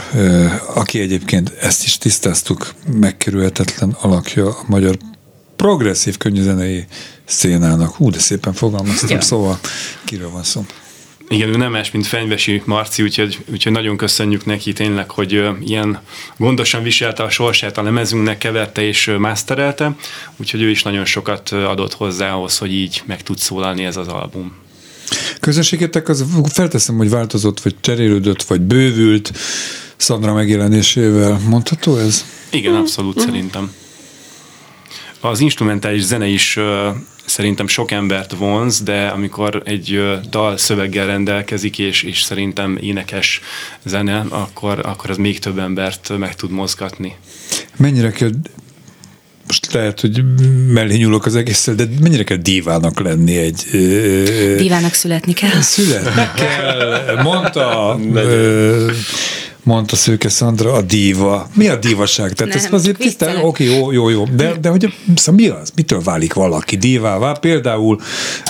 aki 0.74 1.00
egyébként 1.00 1.54
ezt 1.62 1.84
is 1.84 1.98
tisztáztuk, 1.98 2.74
megkerülhetetlen 3.00 3.96
alakja 4.02 4.48
a 4.48 4.64
magyar 4.68 4.98
progresszív 5.56 6.18
könnyűzenei 6.18 6.86
szénának. 7.26 7.96
Hú, 7.96 8.10
de 8.10 8.20
szépen 8.20 8.54
fogalmaztam, 8.54 9.10
Ja. 9.10 9.22
szóval 9.22 9.60
kiről 10.06 10.30
van 10.30 10.44
szó. 10.44 10.66
Igen, 11.30 11.50
ő 11.50 11.56
nem 11.58 11.72
más, 11.72 11.92
mint 11.92 12.06
Fenyvesi 12.08 12.62
Marci, 12.66 13.04
úgyhogy, 13.04 13.44
úgyhogy 13.52 13.72
nagyon 13.72 13.98
köszönjük 13.98 14.46
neki 14.46 14.74
tényleg, 14.74 15.10
hogy 15.10 15.34
ö, 15.34 15.52
ilyen 15.66 16.00
gondosan 16.38 16.84
viselte 16.84 17.24
a 17.24 17.30
sorsát 17.30 17.78
a 17.78 17.82
lemezünknek, 17.84 18.38
keverte 18.38 18.82
és 18.82 19.08
ö, 19.08 19.18
masterelte, 19.18 19.96
úgyhogy 20.38 20.62
ő 20.62 20.70
is 20.70 20.84
nagyon 20.84 21.06
sokat 21.06 21.50
adott 21.50 21.94
hozzá 21.94 22.32
ahhoz, 22.34 22.58
hogy 22.58 22.74
így 22.74 23.04
meg 23.06 23.24
tud 23.24 23.38
szólalni 23.38 23.86
ez 23.86 23.98
az 23.98 24.08
album. 24.08 24.54
Közönségetek 25.40 26.10
az 26.10 26.26
felteszem, 26.54 26.98
hogy 26.98 27.10
változott, 27.10 27.62
vagy 27.62 27.76
cserélődött, 27.82 28.44
vagy 28.44 28.62
bővült 28.62 29.32
Szandra 29.98 30.34
megjelenésével. 30.34 31.40
Mondható 31.48 31.98
ez? 31.98 32.26
Igen, 32.50 32.76
abszolút 32.76 33.20
szerintem. 33.20 33.72
Az 35.30 35.40
instrumentális 35.40 36.02
zene 36.02 36.28
is 36.28 36.60
szerintem 37.26 37.68
sok 37.68 37.92
embert 37.92 38.32
vonz, 38.32 38.82
de 38.82 39.08
amikor 39.08 39.62
egy 39.66 40.02
dal 40.30 40.58
szöveggel 40.58 41.06
rendelkezik, 41.06 41.80
és, 41.80 42.04
és 42.04 42.22
szerintem 42.22 42.78
énekes 42.82 43.42
zene, 43.86 44.26
akkor, 44.30 44.80
akkor 44.84 45.10
az 45.10 45.18
még 45.18 45.40
több 45.40 45.60
embert 45.60 46.18
meg 46.18 46.36
tud 46.36 46.52
mozgatni. 46.52 47.16
Mennyire 47.78 48.12
kell 48.12 48.30
most 49.48 49.74
lehet, 49.74 50.00
hogy 50.00 50.24
mellé 50.68 50.96
nyúlok 50.96 51.26
az 51.26 51.36
egésszel, 51.36 51.76
de 51.76 51.86
mennyire 52.02 52.24
kell 52.24 52.38
dívának 52.38 53.00
lenni 53.00 53.38
egy... 53.38 53.64
Divának 54.58 54.94
születni 54.94 55.34
kell. 55.34 55.62
Születni 55.62 56.24
kell, 56.36 57.22
mondta, 57.24 58.00
ö, 58.14 58.92
mondta 59.66 59.96
Szőke 59.96 60.30
Szandra, 60.30 60.74
a 60.74 60.82
díva. 60.82 61.50
Mi 61.54 61.68
a 61.68 61.76
dívaság? 61.76 62.34
Tehát 62.34 62.54
Nem, 62.54 62.64
ezt 62.64 62.74
azért 62.74 62.98
tisztán, 62.98 63.38
oké, 63.44 63.78
jó, 63.78 63.92
jó, 63.92 64.10
jó. 64.10 64.26
De, 64.36 64.54
de 64.62 64.70
hogy 64.70 64.94
szóval 65.16 65.42
mi 65.42 65.48
az? 65.48 65.72
Mitől 65.76 66.02
válik 66.02 66.34
valaki 66.34 66.78
dívává? 66.78 67.32
Például 67.32 68.00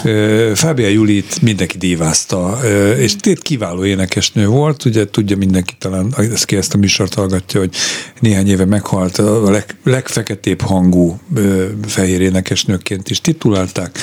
ö, 0.03 0.51
Fábia 0.55 0.88
Julit 0.88 1.41
mindenki 1.41 1.78
dívázta, 1.78 2.59
ö, 2.63 2.91
és 2.91 3.16
tét 3.16 3.41
kiváló 3.41 3.86
énekesnő 3.86 4.47
volt, 4.47 4.86
ugye 4.86 5.09
tudja 5.09 5.38
mindenki 5.38 5.74
talán, 5.80 6.13
aki 6.41 6.55
ezt 6.55 6.74
a 6.74 6.78
műsort 6.78 7.13
hallgatja, 7.13 7.59
hogy 7.59 7.76
néhány 8.20 8.49
éve 8.49 8.66
meghalt 8.66 9.18
a 9.18 9.51
leg, 9.51 9.78
legfeketébb 9.84 10.61
hangú 10.61 11.20
ö, 11.36 11.66
fehér 11.86 12.22
énekesnőként 12.22 13.09
is 13.09 13.22
titulálták. 13.22 13.97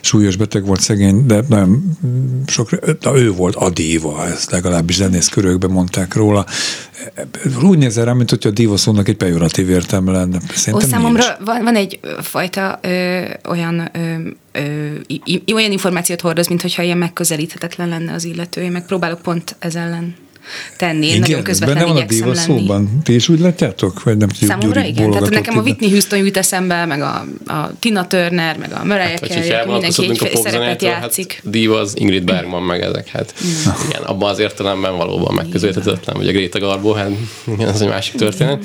Súlyos 0.00 0.36
beteg 0.36 0.66
volt 0.66 0.80
szegény, 0.80 1.26
de 1.26 1.42
nem 1.48 1.96
sok, 2.46 2.70
na, 3.00 3.18
ő 3.18 3.32
volt 3.32 3.54
a 3.54 3.70
díva, 3.70 4.26
ezt 4.26 4.50
legalábbis 4.50 4.96
zenész 4.96 5.28
körökben 5.28 5.70
mondták 5.70 6.14
róla. 6.14 6.46
Úgy 7.62 7.78
nézel 7.78 8.04
rá, 8.04 8.12
mint 8.12 8.30
hogyha 8.30 8.48
a 8.48 8.52
díva 8.52 8.76
szónak 8.76 9.08
egy 9.08 9.16
pejoratív 9.16 9.70
értelme 9.70 10.12
lenne. 10.12 10.36
Ó, 10.36 10.54
Szerintem 10.54 10.88
számomra 10.88 11.22
nincs. 11.22 11.38
van, 11.44 11.62
van 11.62 11.76
egy 11.76 12.00
fajta 12.20 12.78
ö, 12.82 13.22
olyan 13.48 13.90
ö, 13.92 14.14
ö, 14.52 14.94
i, 15.06 15.52
olyan 15.54 15.72
információt 15.72 16.20
hordoz, 16.20 16.46
mint 16.48 16.62
hogyha 16.62 16.82
ilyen 16.82 16.98
megközelíthetetlen 16.98 17.88
lenne 17.88 18.12
az 18.12 18.24
illető. 18.24 18.62
Én 18.62 18.70
megpróbálok 18.72 19.22
pont 19.22 19.56
ez 19.58 19.74
ellen 19.74 20.14
tenni. 20.76 21.06
Én 21.06 21.18
nagyon 21.20 21.42
közvetlen 21.42 21.76
benne 21.76 22.06
van 22.20 22.22
a 22.22 22.24
lenni. 22.26 22.36
szóban. 22.36 23.00
Ti 23.02 23.14
is 23.14 23.28
úgy 23.28 23.40
látjátok? 23.40 24.02
Vagy 24.02 24.16
nem 24.16 24.28
tudjuk, 24.28 24.50
Számomra 24.50 24.84
igen. 24.84 25.10
Tehát 25.10 25.30
nekem 25.30 25.58
a. 25.58 25.60
Whitney 25.60 25.90
Houston 25.90 26.18
jut 26.18 26.36
eszembe, 26.36 26.84
meg 26.84 27.00
a, 27.00 27.26
a 27.46 27.70
Tina 27.78 28.06
Turner, 28.06 28.56
meg 28.58 28.72
a 28.72 28.84
Mariah 28.84 29.08
Hát, 29.08 29.26
Carey, 29.26 29.50
aki 29.50 29.70
mindenki 29.70 30.26
egy 30.26 30.36
szerepet 30.36 30.82
játszik. 30.82 31.32
hát 31.32 31.50
Diva 31.50 31.78
az 31.78 31.92
Ingrid 31.98 32.24
Bergman 32.24 32.62
meg 32.62 32.80
ezek, 32.80 33.08
hát 33.08 33.34
igen, 33.88 34.02
abban 34.02 34.30
az 34.30 34.38
értelemben 34.38 34.96
valóban 34.96 35.34
megközelíthetetlen, 35.34 36.16
vagy 36.16 36.28
a 36.28 36.32
Greta 36.32 36.58
Garbo, 36.58 36.92
hát 36.92 37.10
igen, 37.52 37.68
ez 37.68 37.80
egy 37.80 37.88
másik 37.88 38.14
történet. 38.14 38.64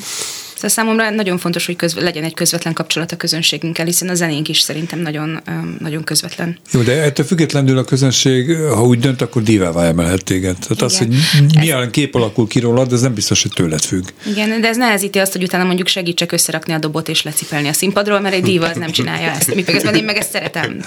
Szóval 0.64 0.84
számomra 0.84 1.10
nagyon 1.16 1.38
fontos, 1.38 1.66
hogy 1.66 1.76
közve, 1.76 2.02
legyen 2.02 2.24
egy 2.24 2.34
közvetlen 2.34 2.74
kapcsolat 2.74 3.12
a 3.12 3.16
közönségünkkel, 3.16 3.86
hiszen 3.86 4.10
a 4.10 4.14
zenénk 4.14 4.50
is 4.50 4.60
szerintem 4.60 5.00
nagyon, 5.00 5.42
nagyon 5.80 6.04
közvetlen. 6.04 6.58
Jó, 6.72 6.82
de 6.82 7.02
ettől 7.02 7.26
függetlenül 7.26 7.78
a 7.78 7.84
közönség, 7.84 8.56
ha 8.58 8.84
úgy 8.84 9.00
dönt, 9.00 9.22
akkor 9.22 9.42
divává 9.44 9.86
emelhet 9.88 10.24
téged. 10.24 10.56
Tehát 10.60 10.82
az, 10.82 10.98
hogy 10.98 11.08
Igen. 11.14 11.50
milyen 11.60 11.92
kép 11.92 12.16
alakul 12.16 12.48
ki 12.48 12.60
rólad, 12.60 12.94
ez 12.94 13.02
nem 13.02 13.14
biztos, 13.14 13.42
hogy 13.42 13.52
tőled 13.56 13.82
függ. 13.82 14.04
Igen, 14.26 14.62
de 14.62 14.68
ez 14.68 14.78
nehezíti 14.78 15.20
azt, 15.20 15.32
hogy 15.32 15.44
utána 15.44 15.64
mondjuk 15.64 15.88
segítsek 15.88 16.32
összerakni 16.32 16.74
a 16.74 16.78
dobot 16.80 17.08
és 17.10 17.24
lecipelni 17.24 17.68
a 17.68 17.74
színpadról, 17.74 18.20
mert 18.20 18.36
egy 18.36 18.44
díva 18.44 18.68
az 18.68 18.78
nem 18.78 18.92
csinálja 18.92 19.30
ezt. 19.32 19.56
Mi 19.56 19.64
közben 19.64 19.96
én 19.96 20.04
meg 20.04 20.18
ezt 20.18 20.32
szeretem. 20.32 20.78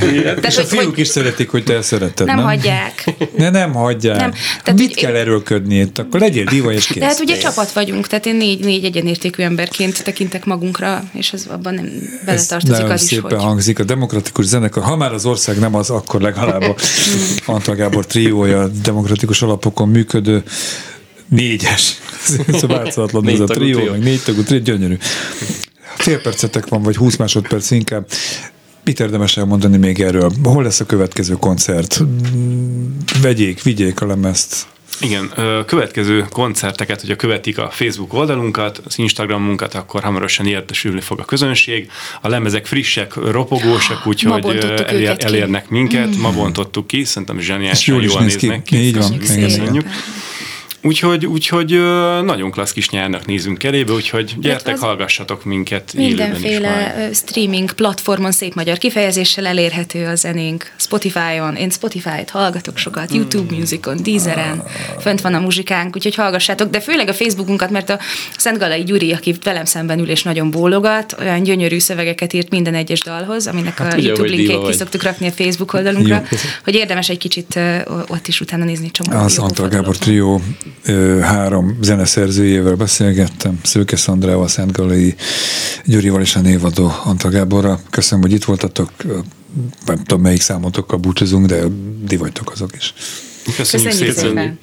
Tehát, 0.00 0.46
És 0.46 0.56
a 0.56 0.60
hogy- 0.60 0.78
fiúk 0.78 0.96
is 0.98 1.08
szeretik, 1.08 1.48
hogy 1.50 1.64
te 1.64 1.74
ezt 1.74 1.88
szereted, 1.88 2.26
Nem 2.26 2.36
nem? 2.36 2.44
hagyják. 2.44 3.04
Ne, 3.36 3.50
nem 3.50 3.72
hagyják. 3.72 4.16
Nem. 4.20 4.30
Tehát, 4.62 4.80
Mit 4.80 4.94
hogy 4.94 5.02
kell 5.02 5.14
erőlködni 5.14 5.78
itt? 5.78 5.98
Akkor 5.98 6.20
legyél 6.20 6.44
diva 6.44 6.72
és 6.72 6.86
kész. 6.86 6.96
De 6.96 7.06
hát 7.06 7.20
ugye 7.20 7.36
csapat 7.38 7.72
vagyunk, 7.72 8.06
tehát 8.06 8.26
én 8.26 8.36
négy, 8.36 8.64
négy 8.64 8.84
egyenértékű 9.00 9.42
emberként 9.42 10.04
tekintek 10.04 10.44
magunkra, 10.44 11.04
és 11.12 11.32
ez 11.32 11.46
abban 11.48 11.74
nem 11.74 11.84
Ez 11.84 12.24
beletartozik 12.24 12.84
az 12.84 13.02
is, 13.02 13.08
szépen 13.08 13.30
hogy... 13.30 13.42
hangzik. 13.42 13.78
A 13.78 13.84
demokratikus 13.84 14.44
zenekar, 14.44 14.82
ha 14.82 14.96
már 14.96 15.12
az 15.12 15.26
ország 15.26 15.58
nem 15.58 15.74
az, 15.74 15.90
akkor 15.90 16.20
legalább 16.20 16.62
a 16.62 16.74
Antal 17.46 17.74
Gábor 17.74 18.06
triója 18.06 18.68
demokratikus 18.68 19.42
alapokon 19.42 19.88
működő 19.88 20.42
négyes. 21.28 21.98
Ez 22.46 22.60
változatlan 22.66 23.28
ez 23.28 23.32
Négy 23.32 23.40
a 23.40 23.44
tagú 23.44 23.60
trió, 23.60 23.78
trió. 23.78 23.90
meg 23.90 24.02
négy 24.02 24.22
tagú 24.22 24.42
trió, 24.42 24.58
gyönyörű. 24.58 24.96
Fél 25.96 26.20
percetek 26.20 26.68
van, 26.68 26.82
vagy 26.82 26.96
20 26.96 27.16
másodperc 27.16 27.70
inkább. 27.70 28.06
Mit 28.84 29.00
érdemes 29.00 29.36
elmondani 29.36 29.76
még 29.76 30.00
erről? 30.00 30.32
Hol 30.42 30.62
lesz 30.62 30.80
a 30.80 30.86
következő 30.86 31.34
koncert? 31.34 32.02
Vegyék, 33.22 33.62
vigyék 33.62 34.00
a 34.00 34.06
lemezt. 34.06 34.66
Igen, 35.00 35.32
következő 35.66 36.26
koncerteket, 36.30 37.00
hogyha 37.00 37.16
követik 37.16 37.58
a 37.58 37.70
Facebook 37.70 38.14
oldalunkat, 38.14 38.82
az 38.84 38.98
Instagramunkat, 38.98 39.74
akkor 39.74 40.02
hamarosan 40.02 40.46
értesülni 40.46 41.00
fog 41.00 41.18
a 41.20 41.24
közönség. 41.24 41.90
A 42.20 42.28
lemezek 42.28 42.66
frissek, 42.66 43.14
ropogósak, 43.14 44.06
úgyhogy 44.06 44.46
elér, 44.46 44.64
őket 44.90 45.16
ki. 45.16 45.24
elérnek 45.24 45.68
minket. 45.68 46.16
Ma 46.16 46.30
bontottuk 46.32 46.86
ki, 46.86 47.04
szerintem 47.04 47.38
És 47.38 47.44
zseniálisan 47.44 47.94
jól 47.94 48.04
jól 48.04 48.20
néz 48.20 48.36
ki. 48.36 48.46
néznek 48.46 48.64
ki. 48.64 48.76
Így 48.76 48.96
van. 48.96 49.18
Köszönjük 49.18 49.86
Úgyhogy, 50.82 51.26
úgyhogy 51.26 51.70
nagyon 52.24 52.50
klassz 52.50 52.72
kis 52.72 52.90
nyárnak 52.90 53.26
nézünk 53.26 53.64
elébe, 53.64 53.92
úgyhogy 53.92 54.34
gyertek, 54.38 54.74
az 54.74 54.80
hallgassatok 54.80 55.44
minket 55.44 55.92
Mindenféle 55.94 57.08
streaming 57.12 57.72
platformon 57.72 58.32
szép 58.32 58.54
magyar 58.54 58.78
kifejezéssel 58.78 59.46
elérhető 59.46 60.06
a 60.06 60.14
zenénk. 60.14 60.72
Spotify-on, 60.76 61.54
én 61.54 61.70
Spotify-t 61.70 62.30
hallgatok 62.30 62.76
sokat, 62.76 63.14
YouTube 63.14 63.56
Musicon, 63.56 64.02
Deezeren, 64.02 64.62
fönt 65.00 65.20
van 65.20 65.34
a 65.34 65.40
muzsikánk, 65.40 65.96
úgyhogy 65.96 66.14
hallgassátok, 66.14 66.70
de 66.70 66.80
főleg 66.80 67.08
a 67.08 67.14
Facebookunkat, 67.14 67.70
mert 67.70 67.90
a 67.90 67.98
Szent 68.36 68.58
Galai 68.58 68.82
Gyuri, 68.82 69.12
aki 69.12 69.34
velem 69.44 69.64
szemben 69.64 69.98
ül 69.98 70.08
és 70.08 70.22
nagyon 70.22 70.50
bólogat, 70.50 71.16
olyan 71.20 71.42
gyönyörű 71.42 71.78
szövegeket 71.78 72.32
írt 72.32 72.50
minden 72.50 72.74
egyes 72.74 73.00
dalhoz, 73.00 73.46
aminek 73.46 73.80
a 73.80 73.82
Hát 73.82 73.94
ugye, 73.94 74.08
YouTube 74.08 74.28
linkjét 74.28 74.62
ki 74.62 74.72
szoktuk 74.72 75.02
rakni 75.02 75.26
a 75.26 75.30
Facebook 75.32 75.72
oldalunkra, 75.72 76.14
Jó. 76.30 76.38
hogy 76.64 76.74
érdemes 76.74 77.08
egy 77.08 77.18
kicsit 77.18 77.58
ott 78.06 78.26
is 78.26 78.40
utána 78.40 78.64
nézni 78.64 78.90
csomó 78.90 79.18
Az 79.18 79.38
Antal 79.38 79.68
Gábor 79.68 79.98
trió 79.98 80.42
ö, 80.66 80.69
három 81.20 81.78
zeneszerzőjével 81.80 82.74
beszélgettem, 82.74 83.60
Szőke 83.62 83.96
Szandrával, 83.96 84.48
Szent 84.48 84.72
Galai 84.72 85.14
Gyurival 85.84 86.20
és 86.20 86.36
a 86.36 86.40
névadó 86.40 86.92
Antal 87.04 87.30
Gáborra. 87.30 87.80
Köszönöm, 87.90 88.24
hogy 88.24 88.32
itt 88.32 88.44
voltatok. 88.44 88.90
Nem 89.86 89.96
tudom, 89.96 90.20
melyik 90.20 90.40
számotokkal 90.40 90.98
búcsúzunk, 90.98 91.46
de 91.46 91.62
ti 92.06 92.16
vagytok 92.16 92.50
azok 92.50 92.70
is. 92.76 92.94
Köszönjük, 93.56 93.88
Köszönjük 93.88 94.14
szépen. 94.14 94.14
szépen! 94.14 94.58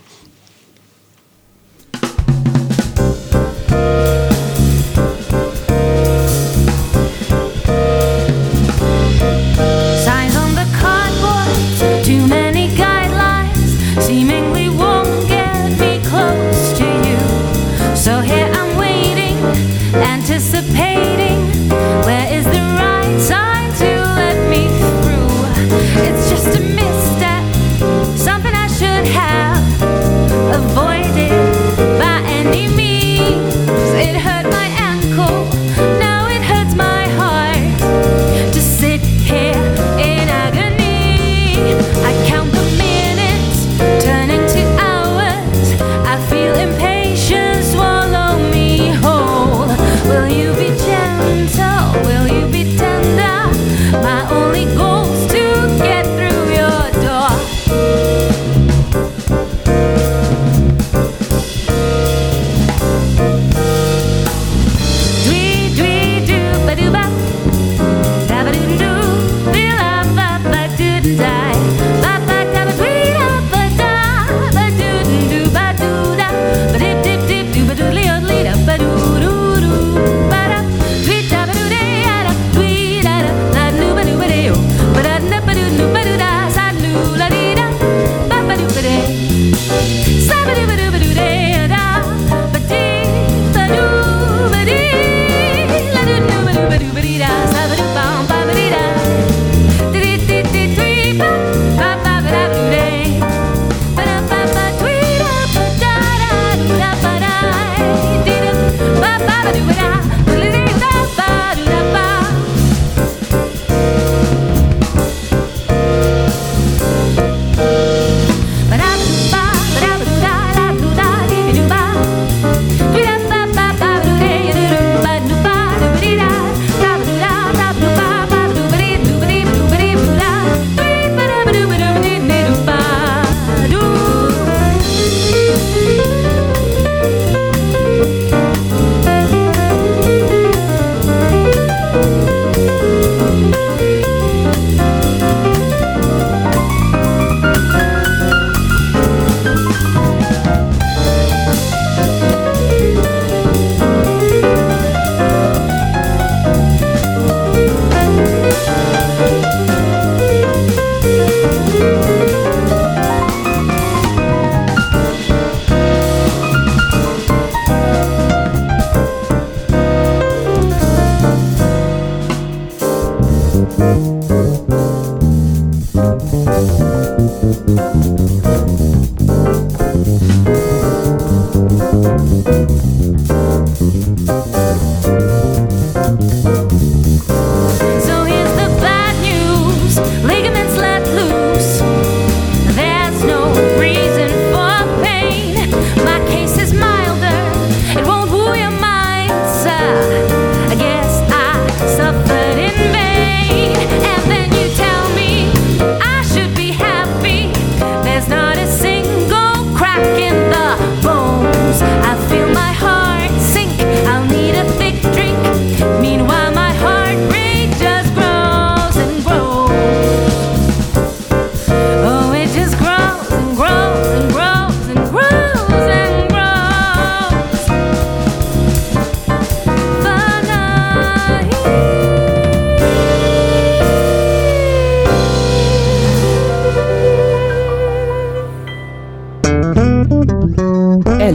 mim. 33.30 33.67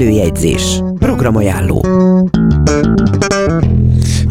Előjegyzés. 0.02 0.82
Programajánló. 0.98 1.84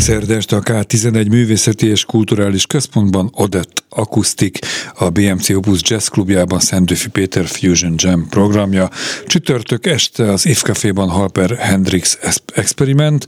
Szerda 0.02 0.34
este 0.34 0.56
a 0.56 0.62
K11 0.62 1.30
Művészeti 1.30 1.88
és 1.88 2.06
Kulturális 2.06 2.66
Központban 2.66 3.30
Odett 3.34 3.84
Akusztik, 3.89 4.60
a 4.95 5.10
BMC 5.10 5.49
Opus 5.49 5.80
Jazz 5.84 6.08
Klubjában 6.08 6.60
Szentőfi 6.60 7.10
Péter 7.10 7.45
Fusion 7.45 7.93
Jam 7.97 8.28
programja. 8.30 8.89
Csütörtök 9.28 9.86
este 9.86 10.32
az 10.32 10.45
If 10.45 10.62
Caféban 10.62 11.10
Halper 11.10 11.58
Hendrix 11.58 12.18
Experiment, 12.54 13.26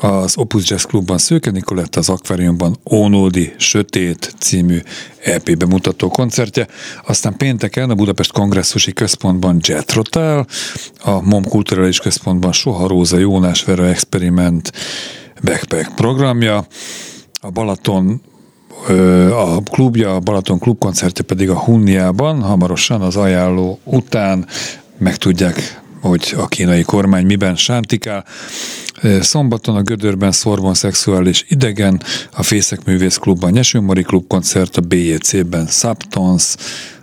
az 0.00 0.36
Opus 0.36 0.70
Jazz 0.70 0.82
Klubban 0.84 1.18
Szőke 1.18 1.50
Nikolett, 1.50 1.96
az 1.96 2.08
Akváriumban 2.08 2.78
Ónódi 2.90 3.54
Sötét 3.58 4.34
című 4.38 4.78
EP 5.22 5.56
bemutató 5.56 6.08
koncertje, 6.08 6.66
aztán 7.06 7.36
pénteken 7.36 7.90
a 7.90 7.94
Budapest 7.94 8.32
Kongresszusi 8.32 8.92
Központban 8.92 9.58
Jet 9.60 9.92
Rotal, 9.92 10.46
a 11.00 11.20
MOM 11.22 11.44
Kulturális 11.44 11.98
Központban 11.98 12.52
Soha 12.52 12.88
Róza 12.88 13.18
Jónás 13.18 13.64
Vera 13.64 13.86
Experiment 13.88 14.72
Backpack 15.42 15.94
programja, 15.94 16.66
a 17.40 17.50
Balaton 17.50 18.20
a 19.30 19.62
klubja, 19.62 20.14
a 20.14 20.20
Balaton 20.20 20.58
klubkoncertje 20.58 21.24
pedig 21.24 21.50
a 21.50 21.58
Hunniában, 21.58 22.42
hamarosan 22.42 23.00
az 23.00 23.16
ajánló 23.16 23.78
után 23.84 24.46
megtudják, 24.98 25.80
hogy 26.00 26.34
a 26.36 26.46
kínai 26.46 26.82
kormány 26.82 27.26
miben 27.26 27.56
sántikál. 27.56 28.24
Szombaton 29.20 29.76
a 29.76 29.82
Gödörben 29.82 30.32
Szorbon 30.32 30.74
Szexuális 30.74 31.44
Idegen, 31.48 32.02
a 32.32 32.42
Fészek 32.42 32.84
Művész 32.84 33.16
Klubban 33.16 33.50
Nyeső 33.50 33.80
Mari 33.80 34.02
klubkoncert, 34.02 34.76
a 34.76 34.80
BJC-ben 34.80 35.66
Subtons, 35.66 36.54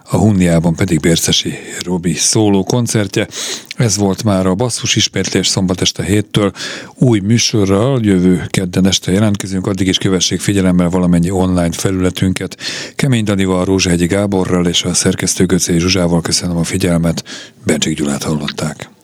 a 0.10 0.18
Hunniában 0.18 0.76
pedig 0.76 1.00
Bércesi 1.00 1.54
Robi 1.84 2.14
szóló 2.14 2.64
koncertje. 2.64 3.28
Ez 3.76 3.98
volt 3.98 4.24
már 4.24 4.46
a 4.46 4.56
basszus 4.56 4.96
ismétlés 4.96 5.48
szombat 5.48 5.82
este 5.82 6.04
héttől. 6.04 6.52
Új 6.96 7.20
műsorral 7.20 8.00
jövő 8.04 8.46
kedden 8.50 8.88
este 8.88 9.12
jelentkezünk, 9.12 9.68
addig 9.68 9.88
is 9.88 9.98
kövessék 9.98 10.40
figyelemmel 10.40 10.90
valamennyi 10.90 11.30
online 11.30 11.72
felületünket. 11.72 12.58
Kemény 12.96 13.24
Danival, 13.24 13.66
Rózsahegyi 13.66 14.06
Gáborral 14.06 14.68
és 14.68 14.84
a 14.84 14.94
szerkesztő 14.94 15.46
Göcé 15.46 15.78
Zsuzsával 15.78 16.22
köszönöm 16.22 16.58
a 16.58 16.64
figyelmet. 16.64 17.24
Bencsik 17.64 17.98
Gyulát 17.98 18.24
hallották. 18.24 18.95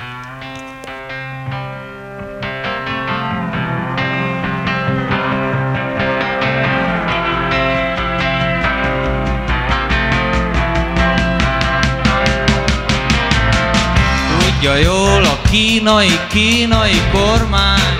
Tudja 14.62 14.76
jól 14.76 15.24
a 15.24 15.41
kínai, 15.49 16.20
kínai 16.30 17.01
kormány. 17.12 17.95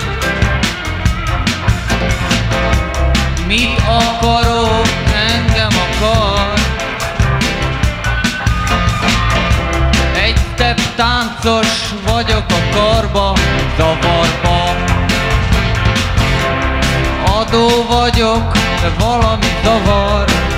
Mit 3.46 3.82
akarok, 3.86 4.86
engem 5.28 5.68
akar? 5.68 6.58
Egy 10.14 10.36
step 10.54 10.80
táncos 10.96 11.94
vagyok 12.06 12.46
a 12.48 12.76
karba, 12.76 13.32
zavarba. 13.76 14.76
Adó 17.24 17.86
vagyok, 17.88 18.52
de 18.52 18.92
valami 18.98 19.46
zavar 19.64 20.51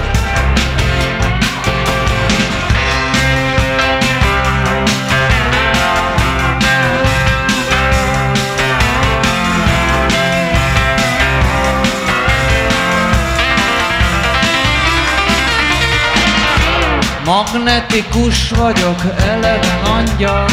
Magnetikus 17.35 18.51
vagyok, 18.51 19.03
eleven 19.18 19.82
angyal. 19.85 20.47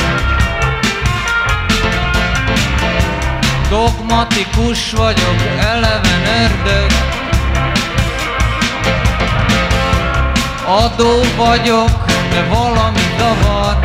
Dogmatikus 3.70 4.92
vagyok, 4.92 5.36
eleven 5.60 6.22
ördög. 6.42 6.92
Adó 10.66 11.20
vagyok, 11.38 12.06
de 12.30 12.44
valami 12.50 13.06
zavar. 13.18 13.80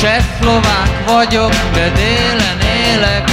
Csehszlovák 0.00 1.04
vagyok, 1.06 1.54
de 1.72 1.90
délen 1.90 2.60
élek 2.60 3.30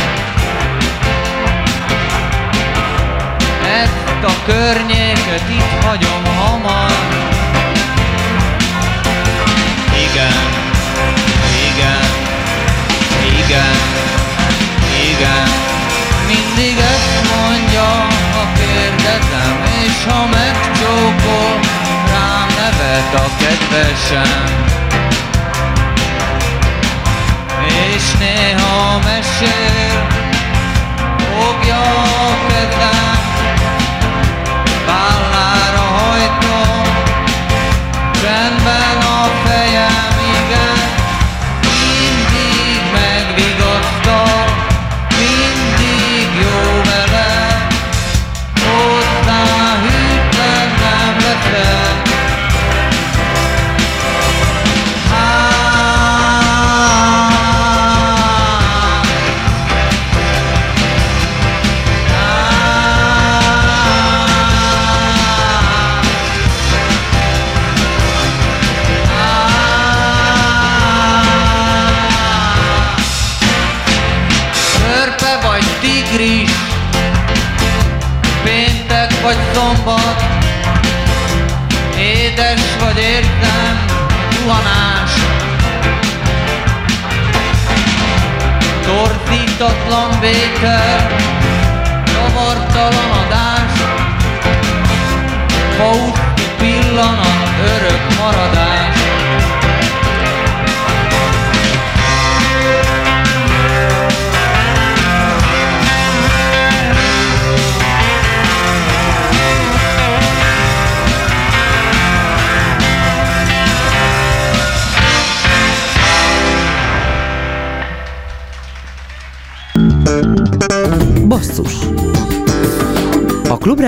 Ezt 4.23 4.33
a 4.33 4.43
környéket 4.45 5.49
itt 5.49 5.83
hagyom 5.85 6.25
hamar. 6.37 6.91
Igen, 9.93 10.49
igen, 11.69 12.05
igen, 13.39 13.77
igen. 15.09 15.47
Mindig 16.27 16.77
ezt 16.77 17.31
mondja, 17.33 18.07
ha 18.33 18.47
kérdezem 18.57 19.63
És 19.83 20.05
ha 20.07 20.25
megcsókol, 20.25 21.59
rám 22.11 22.47
nevet 22.57 23.13
a 23.13 23.29
kedvesem. 23.39 24.69
És 27.93 28.11
néha 28.19 28.99
mesél, 29.03 30.07
fogja 31.17 31.81
a 31.81 32.37
kezem 32.47 33.30